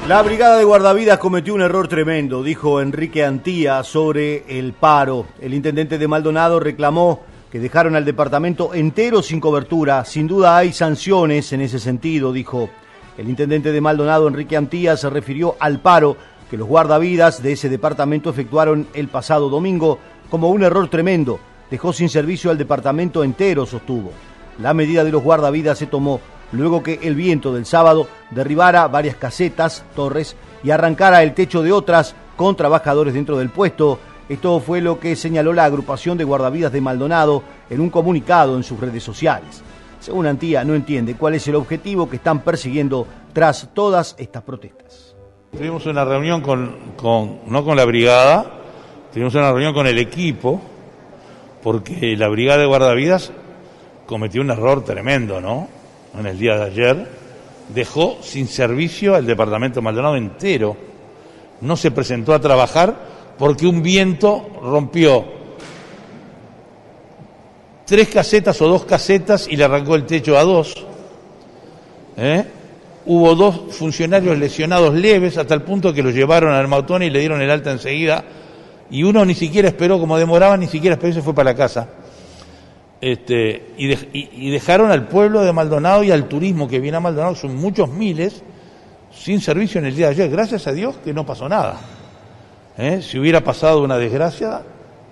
[0.08, 5.26] La brigada de guardavidas cometió un error tremendo, dijo Enrique Antía sobre el paro.
[5.42, 7.22] El intendente de Maldonado reclamó
[7.56, 10.04] que dejaron al departamento entero sin cobertura.
[10.04, 12.70] Sin duda hay sanciones en ese sentido, dijo.
[13.18, 16.18] El intendente de Maldonado, Enrique Antía, se refirió al paro
[16.52, 20.00] que los guardavidas de ese departamento efectuaron el pasado domingo
[20.30, 21.40] como un error tremendo.
[21.72, 24.12] Dejó sin servicio al departamento entero, sostuvo.
[24.60, 26.20] La medida de los guardavidas se tomó
[26.52, 31.72] luego que el viento del sábado derribara varias casetas, torres y arrancara el techo de
[31.72, 33.98] otras con trabajadores dentro del puesto.
[34.28, 38.64] Esto fue lo que señaló la agrupación de guardavidas de Maldonado en un comunicado en
[38.64, 39.62] sus redes sociales.
[40.00, 45.16] Según Antía, no entiende cuál es el objetivo que están persiguiendo tras todas estas protestas.
[45.52, 48.46] Tuvimos una reunión con, no con la brigada,
[49.14, 50.62] tuvimos una reunión con el equipo,
[51.64, 53.32] porque la brigada de guardavidas
[54.06, 55.68] cometió un error tremendo, ¿no?
[56.20, 57.08] en el día de ayer,
[57.74, 60.78] dejó sin servicio al departamento Maldonado entero.
[61.62, 62.96] no se presentó a trabajar
[63.38, 65.26] porque un viento rompió
[67.86, 70.86] tres casetas o dos casetas y le arrancó el techo a dos.
[72.18, 72.46] ¿Eh?
[73.06, 77.20] Hubo dos funcionarios lesionados leves hasta el punto que los llevaron al mautón y le
[77.20, 78.24] dieron el alta enseguida.
[78.90, 81.56] Y uno ni siquiera esperó, como demoraba, ni siquiera esperó y se fue para la
[81.56, 81.88] casa.
[83.02, 87.02] Este, y, de- y- dejaron al pueblo de Maldonado y al turismo que viene a
[87.02, 88.42] Maldonado, son muchos miles,
[89.14, 90.30] sin servicio en el día de ayer.
[90.30, 91.80] Gracias a Dios que no pasó nada.
[92.78, 93.02] ¿Eh?
[93.02, 94.64] Si hubiera pasado una desgracia,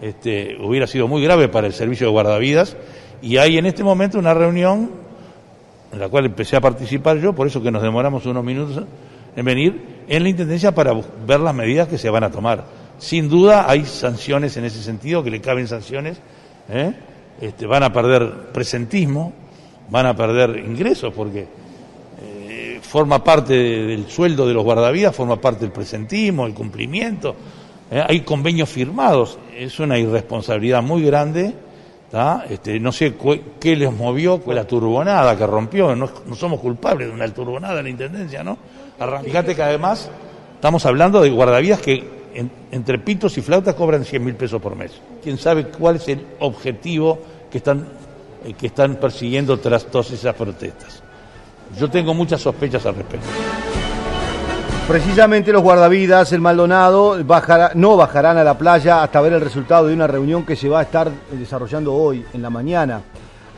[0.02, 2.76] este, hubiera sido muy grave para el servicio de guardavidas.
[3.22, 4.90] Y hay en este momento una reunión
[5.94, 8.84] en la cual empecé a participar yo, por eso que nos demoramos unos minutos
[9.36, 10.94] en venir, en la Intendencia para
[11.26, 12.66] ver las medidas que se van a tomar.
[12.98, 16.18] Sin duda hay sanciones en ese sentido, que le caben sanciones,
[16.70, 16.94] ¿eh?
[17.40, 19.34] este, van a perder presentismo,
[19.90, 21.48] van a perder ingresos, porque
[22.84, 27.36] forma parte de- del sueldo de los guardavidas, forma parte del presentismo, el cumplimiento,
[27.90, 28.04] ¿eh?
[28.08, 31.54] hay convenios firmados, es una irresponsabilidad muy grande.
[32.48, 33.16] Este, no sé
[33.60, 37.80] qué les movió, fue la turbonada que rompió, no, no somos culpables de una turbonada
[37.80, 38.56] en la Intendencia, ¿no?
[39.00, 40.12] Arran- Fíjate que además
[40.54, 42.04] estamos hablando de guardavidas que
[42.36, 44.92] en- entre pitos y flautas cobran 100 mil pesos por mes.
[45.24, 47.18] ¿Quién sabe cuál es el objetivo
[47.50, 47.88] que están,
[48.46, 51.02] eh, que están persiguiendo tras todas esas protestas?
[51.78, 53.28] Yo tengo muchas sospechas al respecto.
[54.88, 57.18] Precisamente los guardavidas, el Maldonado,
[57.76, 60.82] no bajarán a la playa hasta ver el resultado de una reunión que se va
[60.82, 63.02] a estar desarrollando hoy en la mañana.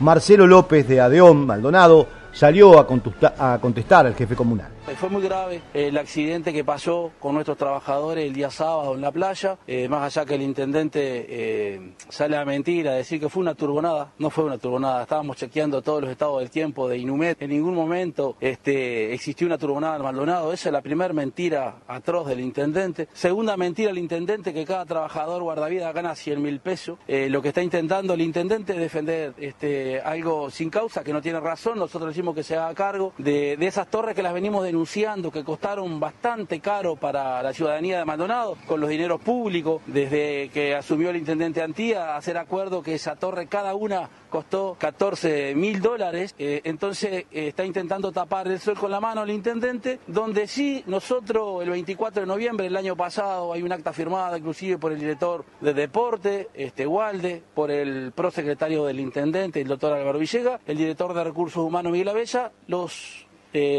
[0.00, 4.75] Marcelo López de Adeón, Maldonado, salió a contestar al jefe comunal.
[4.94, 9.10] Fue muy grave el accidente que pasó con nuestros trabajadores el día sábado en la
[9.10, 9.58] playa.
[9.66, 13.54] Eh, más allá que el intendente eh, sale a mentir, a decir que fue una
[13.54, 15.02] turbonada, no fue una turbonada.
[15.02, 17.42] Estábamos chequeando todos los estados del tiempo de Inumet.
[17.42, 20.52] En ningún momento este, existió una turbonada en Maldonado.
[20.52, 23.08] Esa es la primera mentira atroz del intendente.
[23.12, 26.98] Segunda mentira del intendente que cada trabajador guardavidas gana 100 mil pesos.
[27.08, 31.20] Eh, lo que está intentando el intendente es defender este, algo sin causa, que no
[31.20, 31.78] tiene razón.
[31.78, 35.42] Nosotros decimos que se haga cargo de, de esas torres que las venimos denunciando, que
[35.42, 41.08] costaron bastante caro para la ciudadanía de Maldonado, con los dineros públicos, desde que asumió
[41.08, 46.60] el intendente Antía, hacer acuerdo que esa torre cada una costó 14 mil dólares, Eh,
[46.64, 51.62] entonces eh, está intentando tapar el sol con la mano el intendente, donde sí nosotros
[51.62, 55.44] el 24 de noviembre del año pasado hay un acta firmada inclusive por el director
[55.60, 61.14] de deporte, este Walde, por el prosecretario del intendente, el doctor Álvaro Villegas, el director
[61.14, 63.25] de recursos humanos Miguel Abella, los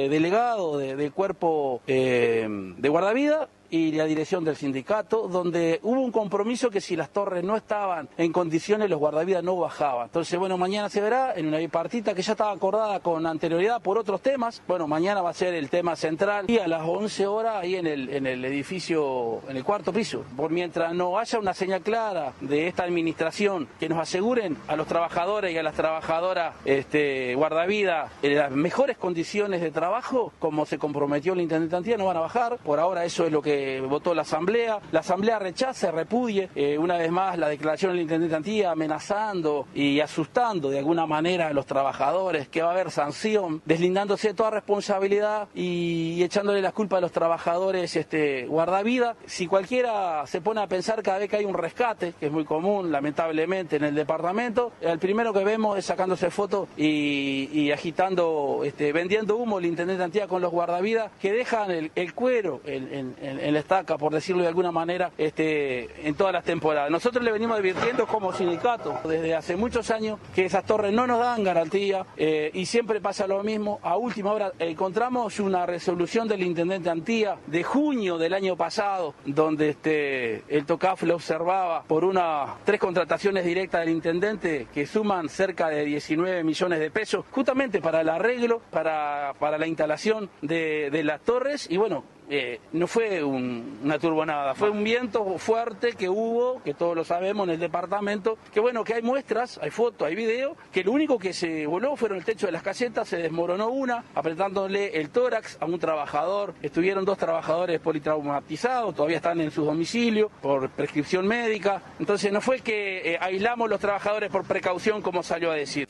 [0.10, 2.48] delegado de- del cuerpo eh,
[2.78, 7.44] de guardavida y la dirección del sindicato, donde hubo un compromiso que si las torres
[7.44, 10.06] no estaban en condiciones, los guardavidas no bajaban.
[10.06, 13.98] Entonces, bueno, mañana se verá en una bipartita que ya estaba acordada con anterioridad por
[13.98, 14.62] otros temas.
[14.68, 17.88] Bueno, mañana va a ser el tema central y a las 11 horas ahí en
[17.88, 20.24] el, en el edificio, en el cuarto piso.
[20.36, 24.88] Por mientras no haya una señal clara de esta administración que nos aseguren a los
[24.88, 31.34] trabajadores y a las trabajadoras este, guardavidas las mejores condiciones de trabajo, como se comprometió
[31.34, 32.58] el intendente Antía, no van a bajar.
[32.58, 33.57] Por ahora eso es lo que
[33.88, 34.80] votó la Asamblea.
[34.92, 40.00] La Asamblea rechaza, repudie eh, una vez más la declaración del intendente Antía amenazando y
[40.00, 44.52] asustando de alguna manera a los trabajadores, que va a haber sanción, deslindándose de toda
[44.52, 49.16] responsabilidad y, echándole la culpa a los trabajadores este, guardavida.
[49.26, 52.44] Si cualquiera se pone a pensar cada vez que hay un rescate, que es muy
[52.46, 58.92] común lamentablemente en el departamento, el primero que vemos es sacándose fotos y, agitando, este,
[58.94, 63.54] vendiendo humo el intendente Antía con los guardavidas que dejan el, cuero en- en- en
[63.54, 66.92] la estaca, por decirlo de alguna manera, este, en todas las temporadas.
[66.92, 71.20] Nosotros le venimos advirtiendo como sindicato desde hace muchos años que esas torres no nos
[71.20, 73.80] dan garantía eh, y siempre pasa lo mismo.
[73.84, 79.70] A última hora encontramos una resolución del intendente Antía de junio del año pasado, donde
[79.70, 85.70] este, el TOCAF lo observaba por una tres contrataciones directas del intendente que suman cerca
[85.70, 91.22] de 19 millones de pesos, justamente para el arreglo, para, para la instalación de las
[91.22, 96.62] torres y bueno, eh, no fue un- una turbonada, fue un viento fuerte que hubo,
[96.64, 100.16] que todos lo sabemos en el departamento, que bueno, que hay muestras, hay fotos, hay
[100.16, 103.70] video, que lo único que se voló fueron el techo de las casetas, se desmoronó
[103.70, 109.64] una, apretándole el tórax a un trabajador, estuvieron dos trabajadores politraumatizados, todavía están en su
[109.64, 115.24] domicilio por prescripción médica, entonces no fue que eh, aislamos los trabajadores por precaución como
[115.24, 115.88] salió a decir.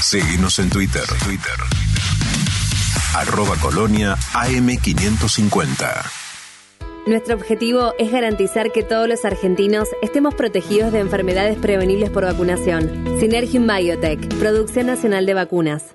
[0.00, 1.02] Seguimos en Twitter.
[1.24, 1.85] Twitter.
[3.16, 6.04] Arroba Colonia AM550.
[7.06, 12.90] Nuestro objetivo es garantizar que todos los argentinos estemos protegidos de enfermedades prevenibles por vacunación.
[13.18, 15.94] Synergium Biotech, Producción Nacional de Vacunas.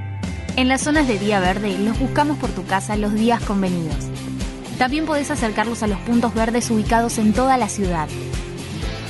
[0.57, 4.05] En las zonas de día verde los buscamos por tu casa los días convenidos.
[4.77, 8.09] También podés acercarlos a los puntos verdes ubicados en toda la ciudad.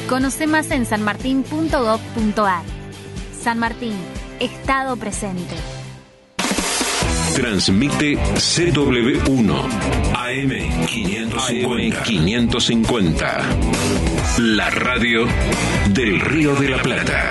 [0.07, 2.63] Conoce más en sanmartin.gov.ar.
[3.41, 3.95] San Martín,
[4.39, 5.55] Estado presente.
[7.35, 9.69] Transmite CW1
[10.13, 12.03] AM550.
[12.03, 13.37] 550.
[14.39, 15.25] La radio
[15.89, 17.29] del Río de la Plata.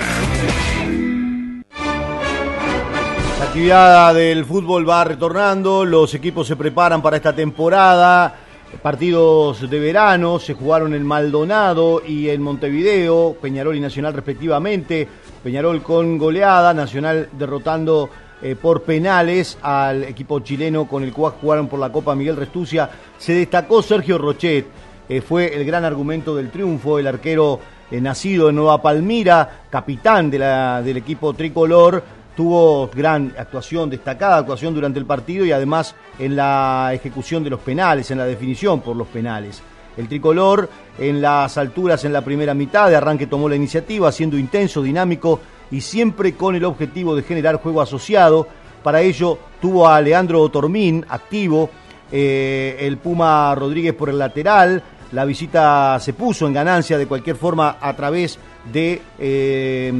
[3.51, 8.33] La actividad del fútbol va retornando, los equipos se preparan para esta temporada.
[8.81, 15.05] Partidos de verano se jugaron en Maldonado y en Montevideo, Peñarol y Nacional respectivamente.
[15.43, 18.09] Peñarol con goleada, Nacional derrotando
[18.41, 22.89] eh, por penales al equipo chileno con el cual jugaron por la Copa Miguel Restucia.
[23.17, 24.65] Se destacó Sergio Rochet,
[25.09, 27.59] eh, fue el gran argumento del triunfo, el arquero
[27.91, 32.01] eh, nacido en Nueva Palmira, capitán del equipo tricolor,
[32.35, 37.59] tuvo gran actuación, destacada actuación durante el partido y además en la ejecución de los
[37.59, 39.61] penales, en la definición por los penales.
[39.97, 44.37] El tricolor en las alturas en la primera mitad de arranque tomó la iniciativa, siendo
[44.37, 48.47] intenso, dinámico y siempre con el objetivo de generar juego asociado.
[48.83, 51.69] Para ello tuvo a Leandro Tormín activo,
[52.11, 54.81] eh, el Puma Rodríguez por el lateral.
[55.11, 58.39] La visita se puso en ganancia de cualquier forma a través
[58.71, 59.91] de eh,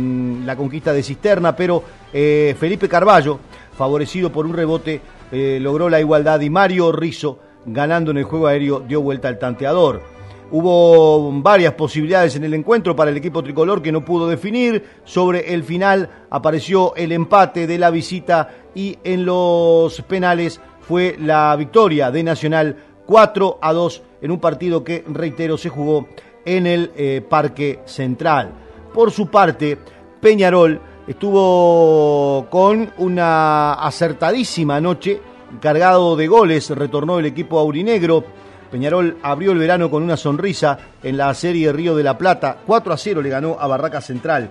[0.46, 3.40] la conquista de Cisterna, pero eh, Felipe Carballo,
[3.78, 5.02] favorecido por un rebote,
[5.32, 10.02] logró la igualdad y Mario Rizzo, ganando en el juego aéreo, dio vuelta al tanteador.
[10.54, 14.84] Hubo varias posibilidades en el encuentro para el equipo tricolor que no pudo definir.
[15.06, 21.56] Sobre el final apareció el empate de la visita y en los penales fue la
[21.56, 26.10] victoria de Nacional 4 a 2 en un partido que, reitero, se jugó
[26.44, 28.52] en el eh, Parque Central.
[28.94, 29.78] Por su parte,
[30.20, 35.22] Peñarol estuvo con una acertadísima noche,
[35.60, 38.24] cargado de goles, retornó el equipo aurinegro
[38.72, 42.58] Peñarol abrió el verano con una sonrisa en la serie Río de la Plata.
[42.66, 44.50] 4 a 0 le ganó a Barraca Central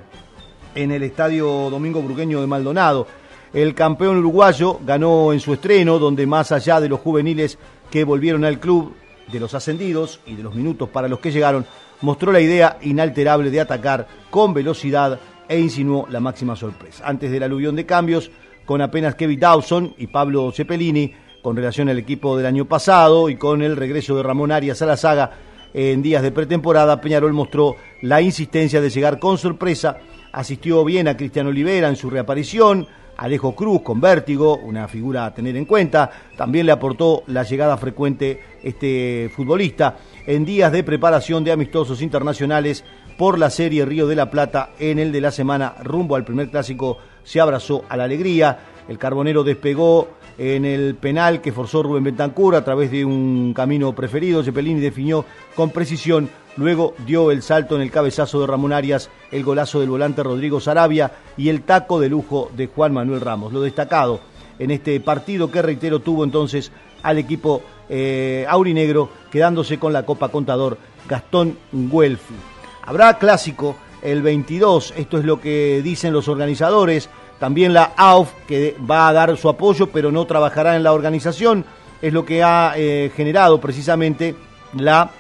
[0.75, 3.07] en el estadio Domingo Bruqueño de Maldonado.
[3.55, 7.59] El campeón uruguayo ganó en su estreno, donde más allá de los juveniles
[7.91, 8.95] que volvieron al club,
[9.33, 11.65] de los ascendidos y de los minutos para los que llegaron,
[12.03, 15.19] mostró la idea inalterable de atacar con velocidad
[15.51, 17.03] e insinuó la máxima sorpresa.
[17.05, 18.31] Antes del aluvión de cambios,
[18.65, 23.35] con apenas Kevin Dawson y Pablo Cepelini, con relación al equipo del año pasado y
[23.35, 25.33] con el regreso de Ramón Arias a la saga
[25.75, 29.99] en días de pretemporada, Peñarol mostró la insistencia de llegar con sorpresa,
[30.33, 32.87] asistió bien a Cristian Olivera en su reaparición,
[33.17, 37.77] Alejo Cruz con vértigo, una figura a tener en cuenta, también le aportó la llegada
[37.77, 39.99] frecuente este futbolista.
[40.27, 42.83] En días de preparación de amistosos internacionales
[43.21, 46.49] por la serie Río de la Plata en el de la semana rumbo al primer
[46.49, 50.09] clásico se abrazó a la alegría, el carbonero despegó
[50.39, 54.43] en el penal que forzó Rubén Bentancur a través de un camino preferido.
[54.43, 59.45] Cepelini definió con precisión, luego dio el salto en el cabezazo de Ramón Arias, el
[59.45, 63.53] golazo del volante Rodrigo Sarabia y el taco de lujo de Juan Manuel Ramos.
[63.53, 64.21] Lo destacado
[64.59, 67.61] en este partido que reitero tuvo entonces al equipo
[67.91, 72.50] eh, aurinegro quedándose con la Copa Contador Gastón Guelfi.
[72.83, 77.11] Habrá clásico el 22, esto es lo que dicen los organizadores
[77.41, 81.65] también la AUF, que va a dar su apoyo, pero no trabajará en la organización,
[82.03, 84.37] es lo que ha eh, generado precisamente
[84.75, 85.11] la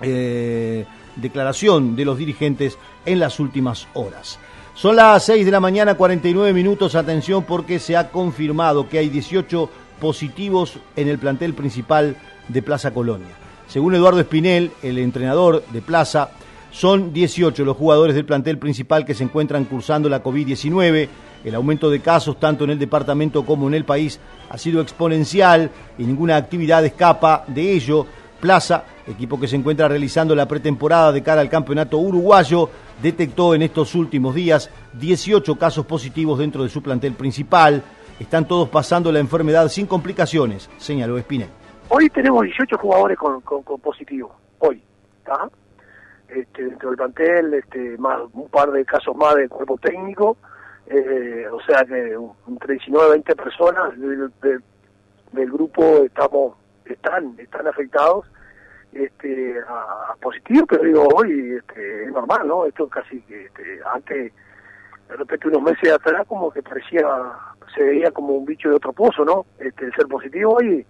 [0.00, 0.86] eh,
[1.16, 4.38] declaración de los dirigentes en las últimas horas.
[4.74, 9.08] Son las 6 de la mañana, 49 minutos, atención porque se ha confirmado que hay
[9.08, 9.68] 18
[10.00, 13.34] positivos en el plantel principal de Plaza Colonia.
[13.66, 16.30] Según Eduardo Espinel, el entrenador de Plaza,
[16.70, 21.08] son 18 los jugadores del plantel principal que se encuentran cursando la COVID-19
[21.44, 25.70] el aumento de casos tanto en el departamento como en el país ha sido exponencial
[25.96, 28.06] y ninguna actividad escapa de ello.
[28.40, 32.70] Plaza, equipo que se encuentra realizando la pretemporada de cara al campeonato uruguayo,
[33.02, 37.82] detectó en estos últimos días 18 casos positivos dentro de su plantel principal.
[38.20, 41.48] Están todos pasando la enfermedad sin complicaciones, señaló Espinel.
[41.88, 43.42] Hoy tenemos 18 jugadores con,
[44.58, 44.82] hoy,
[46.28, 50.36] este, dentro del plantel, este, más, un par de casos más de cuerpo técnico,
[50.86, 52.16] eh, o sea que
[52.48, 53.92] entre 19 y 20 personas,
[55.32, 56.56] del grupo estamos
[56.86, 58.26] están están afectados
[58.92, 63.80] este a, a positivo pero digo hoy este, es normal no esto casi que este,
[63.92, 64.32] antes
[65.08, 67.06] de repente unos meses atrás como que parecía
[67.74, 70.86] se veía como un bicho de otro pozo no este ser positivo hoy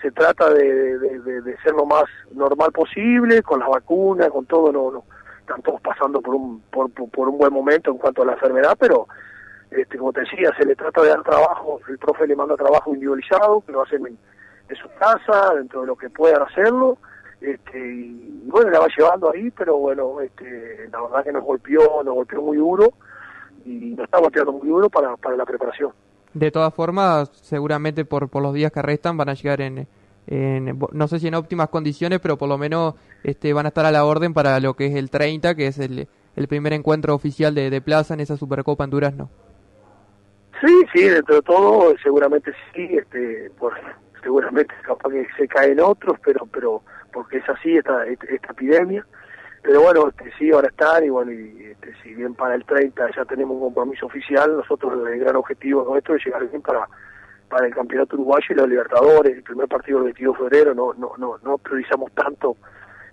[0.00, 4.90] se trata de, de, ser lo más normal posible con las vacunas con todo no,
[4.90, 5.04] no
[5.40, 8.32] están todos pasando por un por, por, por un buen momento en cuanto a la
[8.32, 9.06] enfermedad pero
[9.70, 12.90] este, como te decía, se le trata de dar trabajo, el profe le manda trabajo
[12.90, 14.18] individualizado, que lo hacen en,
[14.68, 16.98] en su casa, dentro de lo que puedan hacerlo,
[17.40, 22.02] este, y bueno, la va llevando ahí, pero bueno, este, la verdad que nos golpeó,
[22.02, 22.92] nos golpeó muy duro,
[23.64, 25.92] y nos está golpeando muy duro para, para la preparación.
[26.34, 29.88] De todas formas, seguramente por, por los días que restan van a llegar en,
[30.26, 33.84] en, no sé si en óptimas condiciones, pero por lo menos este, van a estar
[33.84, 36.06] a la orden para lo que es el 30, que es el,
[36.36, 39.30] el primer encuentro oficial de, de Plaza en esa Supercopa en Durazno.
[40.60, 43.74] Sí, sí, dentro de todo, seguramente sí, este, por,
[44.22, 49.06] seguramente capaz que se caen otros, pero, pero, porque es así esta, esta, esta epidemia.
[49.62, 53.10] Pero bueno, este, sí, ahora están, y bueno, y este, si bien para el 30
[53.14, 56.88] ya tenemos un compromiso oficial, nosotros el gran objetivo nuestro es llegar bien para,
[57.48, 60.94] para el Campeonato Uruguayo y los Libertadores, el primer partido el 22 de febrero, no,
[60.94, 62.56] no, no, no priorizamos tanto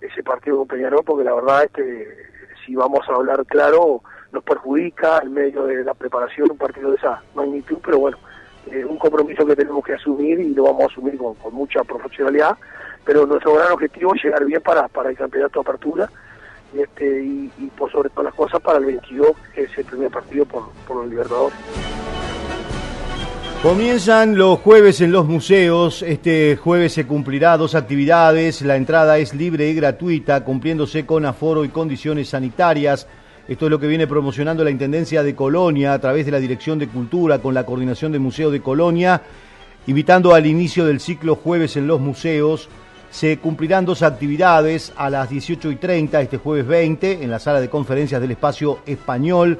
[0.00, 2.16] ese partido con Peñarol, porque la verdad, este,
[2.64, 6.96] si vamos a hablar claro, nos perjudica en medio de la preparación un partido de
[6.96, 8.16] esa magnitud, pero bueno,
[8.70, 11.84] es un compromiso que tenemos que asumir y lo vamos a asumir con, con mucha
[11.84, 12.56] profesionalidad,
[13.04, 16.10] pero nuestro gran objetivo es llegar bien para, para el campeonato de apertura
[16.76, 20.44] este, y, por sobre todas las cosas para el 22, que es el primer partido
[20.44, 21.58] por, por los Libertadores.
[23.62, 26.02] Comienzan los jueves en los museos.
[26.02, 28.62] Este jueves se cumplirá dos actividades.
[28.62, 33.08] La entrada es libre y gratuita, cumpliéndose con aforo y condiciones sanitarias.
[33.48, 36.78] Esto es lo que viene promocionando la Intendencia de Colonia a través de la Dirección
[36.78, 39.22] de Cultura con la coordinación del Museo de Colonia,
[39.86, 42.68] invitando al inicio del ciclo Jueves en los Museos.
[43.10, 47.60] Se cumplirán dos actividades a las 18 y 30 este jueves 20 en la sala
[47.60, 49.58] de conferencias del Espacio Español.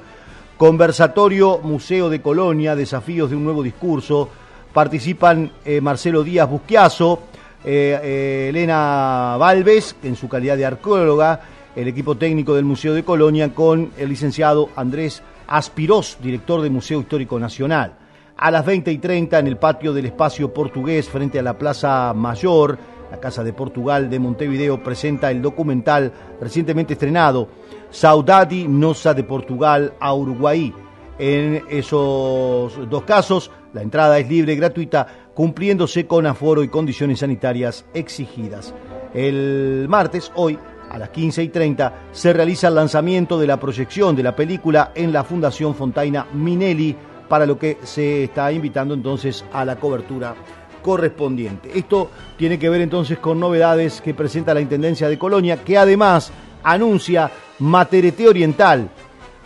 [0.57, 4.29] Conversatorio Museo de Colonia, Desafíos de un Nuevo Discurso.
[4.73, 7.23] Participan eh, Marcelo Díaz Busquiazo,
[7.65, 11.41] eh, eh, Elena Valves, en su calidad de arqueóloga,
[11.75, 17.01] el equipo técnico del Museo de Colonia, con el licenciado Andrés Aspirós, director del Museo
[17.01, 17.95] Histórico Nacional.
[18.37, 22.13] A las 20 y 30 en el patio del Espacio Portugués, frente a la Plaza
[22.15, 22.79] Mayor,
[23.11, 27.49] la Casa de Portugal de Montevideo presenta el documental recientemente estrenado
[27.91, 30.75] Saudade Nosa de Portugal a Uruguay.
[31.19, 37.21] En esos dos casos, la entrada es libre y gratuita, cumpliéndose con aforo y condiciones
[37.21, 38.75] sanitarias exigidas.
[39.15, 40.59] El martes, hoy,
[40.91, 44.93] a las 15 y 30, se realiza el lanzamiento de la proyección de la película
[44.95, 46.95] en la Fundación Fontaina Minelli,
[47.29, 50.35] para lo que se está invitando entonces a la cobertura
[50.83, 51.71] correspondiente.
[51.75, 56.33] Esto tiene que ver entonces con novedades que presenta la Intendencia de Colonia, que además
[56.63, 58.89] anuncia Materete Oriental,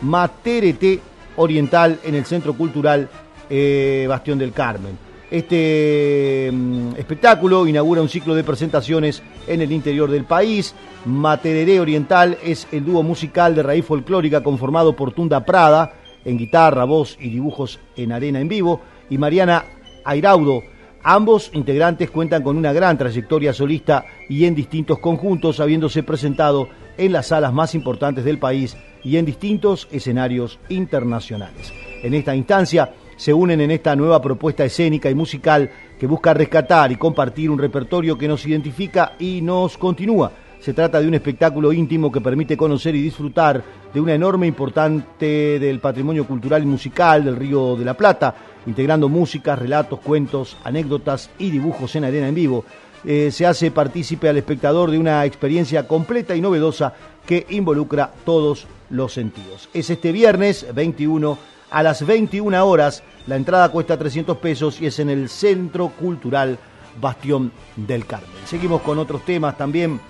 [0.02, 1.00] Materete
[1.36, 3.08] Oriental en el Centro Cultural
[3.48, 4.98] eh, Bastión del Carmen.
[5.30, 10.74] Este mm, espectáculo inaugura un ciclo de presentaciones en el interior del país.
[11.06, 16.84] Materere Oriental es el dúo musical de raíz folclórica conformado por Tunda Prada en guitarra,
[16.84, 19.64] voz y dibujos en arena en vivo y Mariana
[20.04, 20.62] Airaudo.
[21.04, 27.10] Ambos integrantes cuentan con una gran trayectoria solista y en distintos conjuntos, habiéndose presentado en
[27.10, 31.72] las salas más importantes del país y en distintos escenarios internacionales.
[32.02, 36.92] En esta instancia se unen en esta nueva propuesta escénica y musical que busca rescatar
[36.92, 40.30] y compartir un repertorio que nos identifica y nos continúa.
[40.60, 45.58] Se trata de un espectáculo íntimo que permite conocer y disfrutar de una enorme importante
[45.58, 48.34] del patrimonio cultural y musical del Río de la Plata,
[48.66, 52.64] integrando músicas, relatos, cuentos, anécdotas y dibujos en arena en vivo.
[53.04, 56.94] Eh, se hace partícipe al espectador de una experiencia completa y novedosa
[57.26, 59.68] que involucra todos los sentidos.
[59.74, 61.38] Es este viernes 21
[61.70, 63.02] a las 21 horas.
[63.26, 66.58] La entrada cuesta 300 pesos y es en el Centro Cultural
[67.00, 68.30] Bastión del Carmen.
[68.44, 70.00] Seguimos con otros temas también.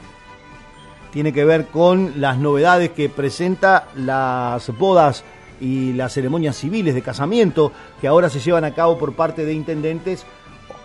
[1.13, 5.25] Tiene que ver con las novedades que presenta las bodas
[5.63, 9.55] y las ceremonias civiles de casamiento que ahora se llevan a cabo por parte de
[9.55, 10.27] intendentes,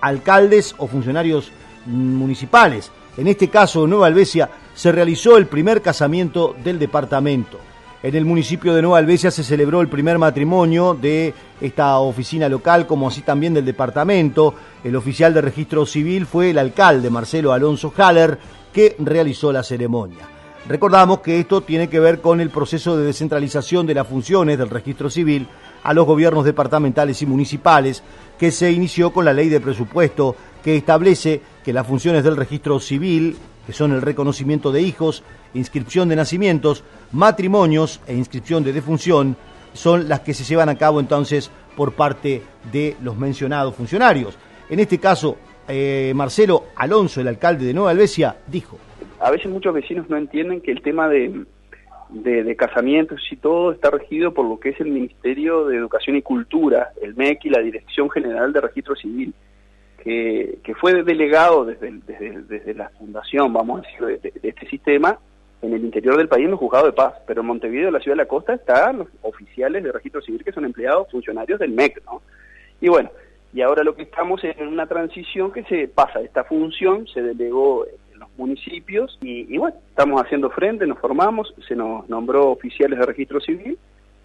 [0.01, 1.51] alcaldes o funcionarios
[1.87, 2.91] municipales.
[3.17, 7.57] En este caso, Nueva Albesia, se realizó el primer casamiento del departamento.
[8.03, 12.85] En el municipio de Nueva Albesia se celebró el primer matrimonio de esta oficina local,
[12.85, 14.53] como así también del departamento.
[14.83, 18.37] El oficial de registro civil fue el alcalde Marcelo Alonso Haller,
[18.71, 20.36] que realizó la ceremonia.
[20.67, 24.69] Recordamos que esto tiene que ver con el proceso de descentralización de las funciones del
[24.69, 25.47] registro civil
[25.81, 28.03] a los gobiernos departamentales y municipales,
[28.37, 32.81] que se inició con la ley de presupuesto que establece que las funciones del registro
[32.81, 39.37] civil, que son el reconocimiento de hijos, inscripción de nacimientos, matrimonios e inscripción de defunción,
[39.71, 42.43] son las que se llevan a cabo entonces por parte
[42.73, 44.35] de los mencionados funcionarios.
[44.69, 45.37] En este caso,
[45.69, 48.77] eh, Marcelo Alonso, el alcalde de Nueva Albesia, dijo.
[49.19, 51.45] A veces muchos vecinos no entienden que el tema de,
[52.09, 56.21] de, casamientos y todo está regido por lo que es el Ministerio de Educación y
[56.21, 59.33] Cultura, el MEC y la Dirección General de Registro Civil,
[60.03, 65.19] que, fue delegado desde, desde, desde, la fundación, vamos a decir, de, este sistema
[65.61, 68.15] en el interior del país en los juzgados de paz, pero en Montevideo, la ciudad
[68.15, 72.03] de la costa, están los oficiales de registro civil que son empleados, funcionarios del MEC,
[72.05, 72.21] ¿no?
[72.79, 73.09] Y bueno,
[73.53, 77.21] y ahora lo que estamos es en una transición que se pasa, esta función se
[77.21, 77.85] delegó
[78.37, 83.77] municipios y, bueno, estamos haciendo frente, nos formamos, se nos nombró oficiales de registro civil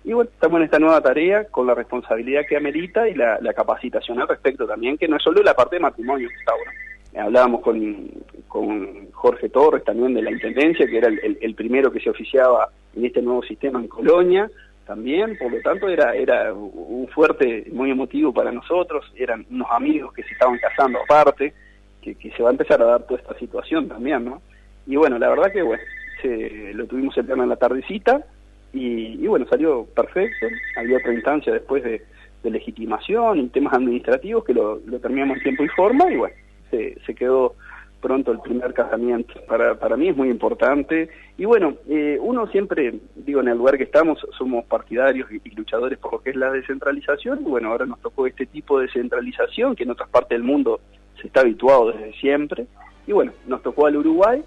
[0.04, 4.20] y bueno, estamos en esta nueva tarea con la responsabilidad que amerita y la, capacitación
[4.20, 6.28] al respecto también, que no es solo la parte de matrimonio,
[7.14, 8.08] Hablábamos con,
[8.48, 12.70] con Jorge Torres también de la Intendencia, que era el, el, primero que se oficiaba
[12.96, 14.50] en este nuevo sistema en Colonia,
[14.86, 20.12] también, por lo tanto era, era un fuerte, muy emotivo para nosotros, eran unos amigos
[20.12, 21.54] que se estaban casando aparte,
[22.02, 24.42] que, se va a empezar a dar toda esta situación también, ¿no?
[24.86, 25.82] Y bueno, la verdad que bueno,
[26.20, 28.24] se, lo tuvimos el tema en la tardecita
[28.72, 30.46] y, bueno, salió perfecto.
[30.76, 32.02] Había otra instancia después de,
[32.44, 36.34] legitimación y temas administrativos que lo, terminamos en tiempo y forma y bueno,
[36.72, 37.54] se, se quedó
[38.02, 39.32] pronto el primer casamiento.
[39.46, 41.08] Para, para mí es muy importante.
[41.38, 45.98] Y bueno, eh, uno siempre, digo, en el lugar que estamos, somos partidarios y, luchadores
[45.98, 47.40] por lo que es la descentralización.
[47.40, 50.80] Y bueno, ahora nos tocó este tipo de descentralización que en otras partes del mundo
[51.22, 52.66] se está habituado desde siempre.
[53.06, 54.42] Y bueno, nos tocó al Uruguay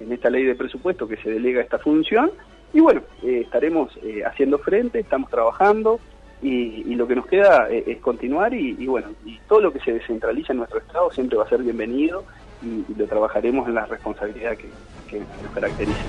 [0.00, 2.30] en esta ley de presupuesto que se delega esta función.
[2.72, 6.00] Y bueno, eh, estaremos eh, haciendo frente, estamos trabajando
[6.40, 9.92] y, lo que nos queda eh, es continuar y, bueno, y todo lo que se
[9.92, 12.24] descentraliza en nuestro Estado siempre va a ser bienvenido
[12.62, 14.68] y, lo trabajaremos en la responsabilidad que,
[15.08, 16.00] que nos caracteriza.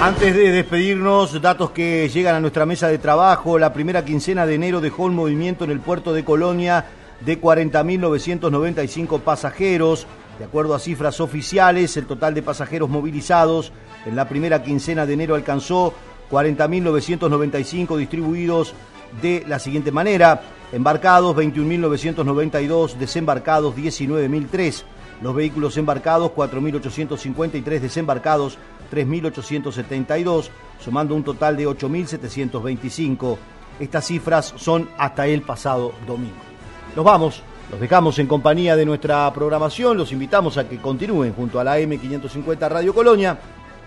[0.00, 3.58] Antes de despedirnos, datos que llegan a nuestra mesa de trabajo.
[3.58, 6.84] La primera quincena de enero dejó un movimiento en el puerto de Colonia
[7.20, 10.06] de 40.995 pasajeros.
[10.38, 13.72] De acuerdo a cifras oficiales, el total de pasajeros movilizados
[14.04, 15.94] en la primera quincena de enero alcanzó
[16.30, 18.74] 40.995 distribuidos
[19.22, 20.42] de la siguiente manera.
[20.72, 24.84] Embarcados 21.992, desembarcados 19.003.
[25.22, 28.58] Los vehículos embarcados 4.853, desembarcados
[28.92, 33.38] 3.872, sumando un total de 8.725.
[33.80, 36.55] Estas cifras son hasta el pasado domingo.
[36.96, 41.60] Nos vamos, los dejamos en compañía de nuestra programación, los invitamos a que continúen junto
[41.60, 43.38] a la M550 Radio Colonia.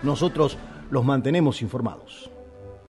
[0.03, 0.59] Nosotros
[0.91, 2.29] los mantenemos informados.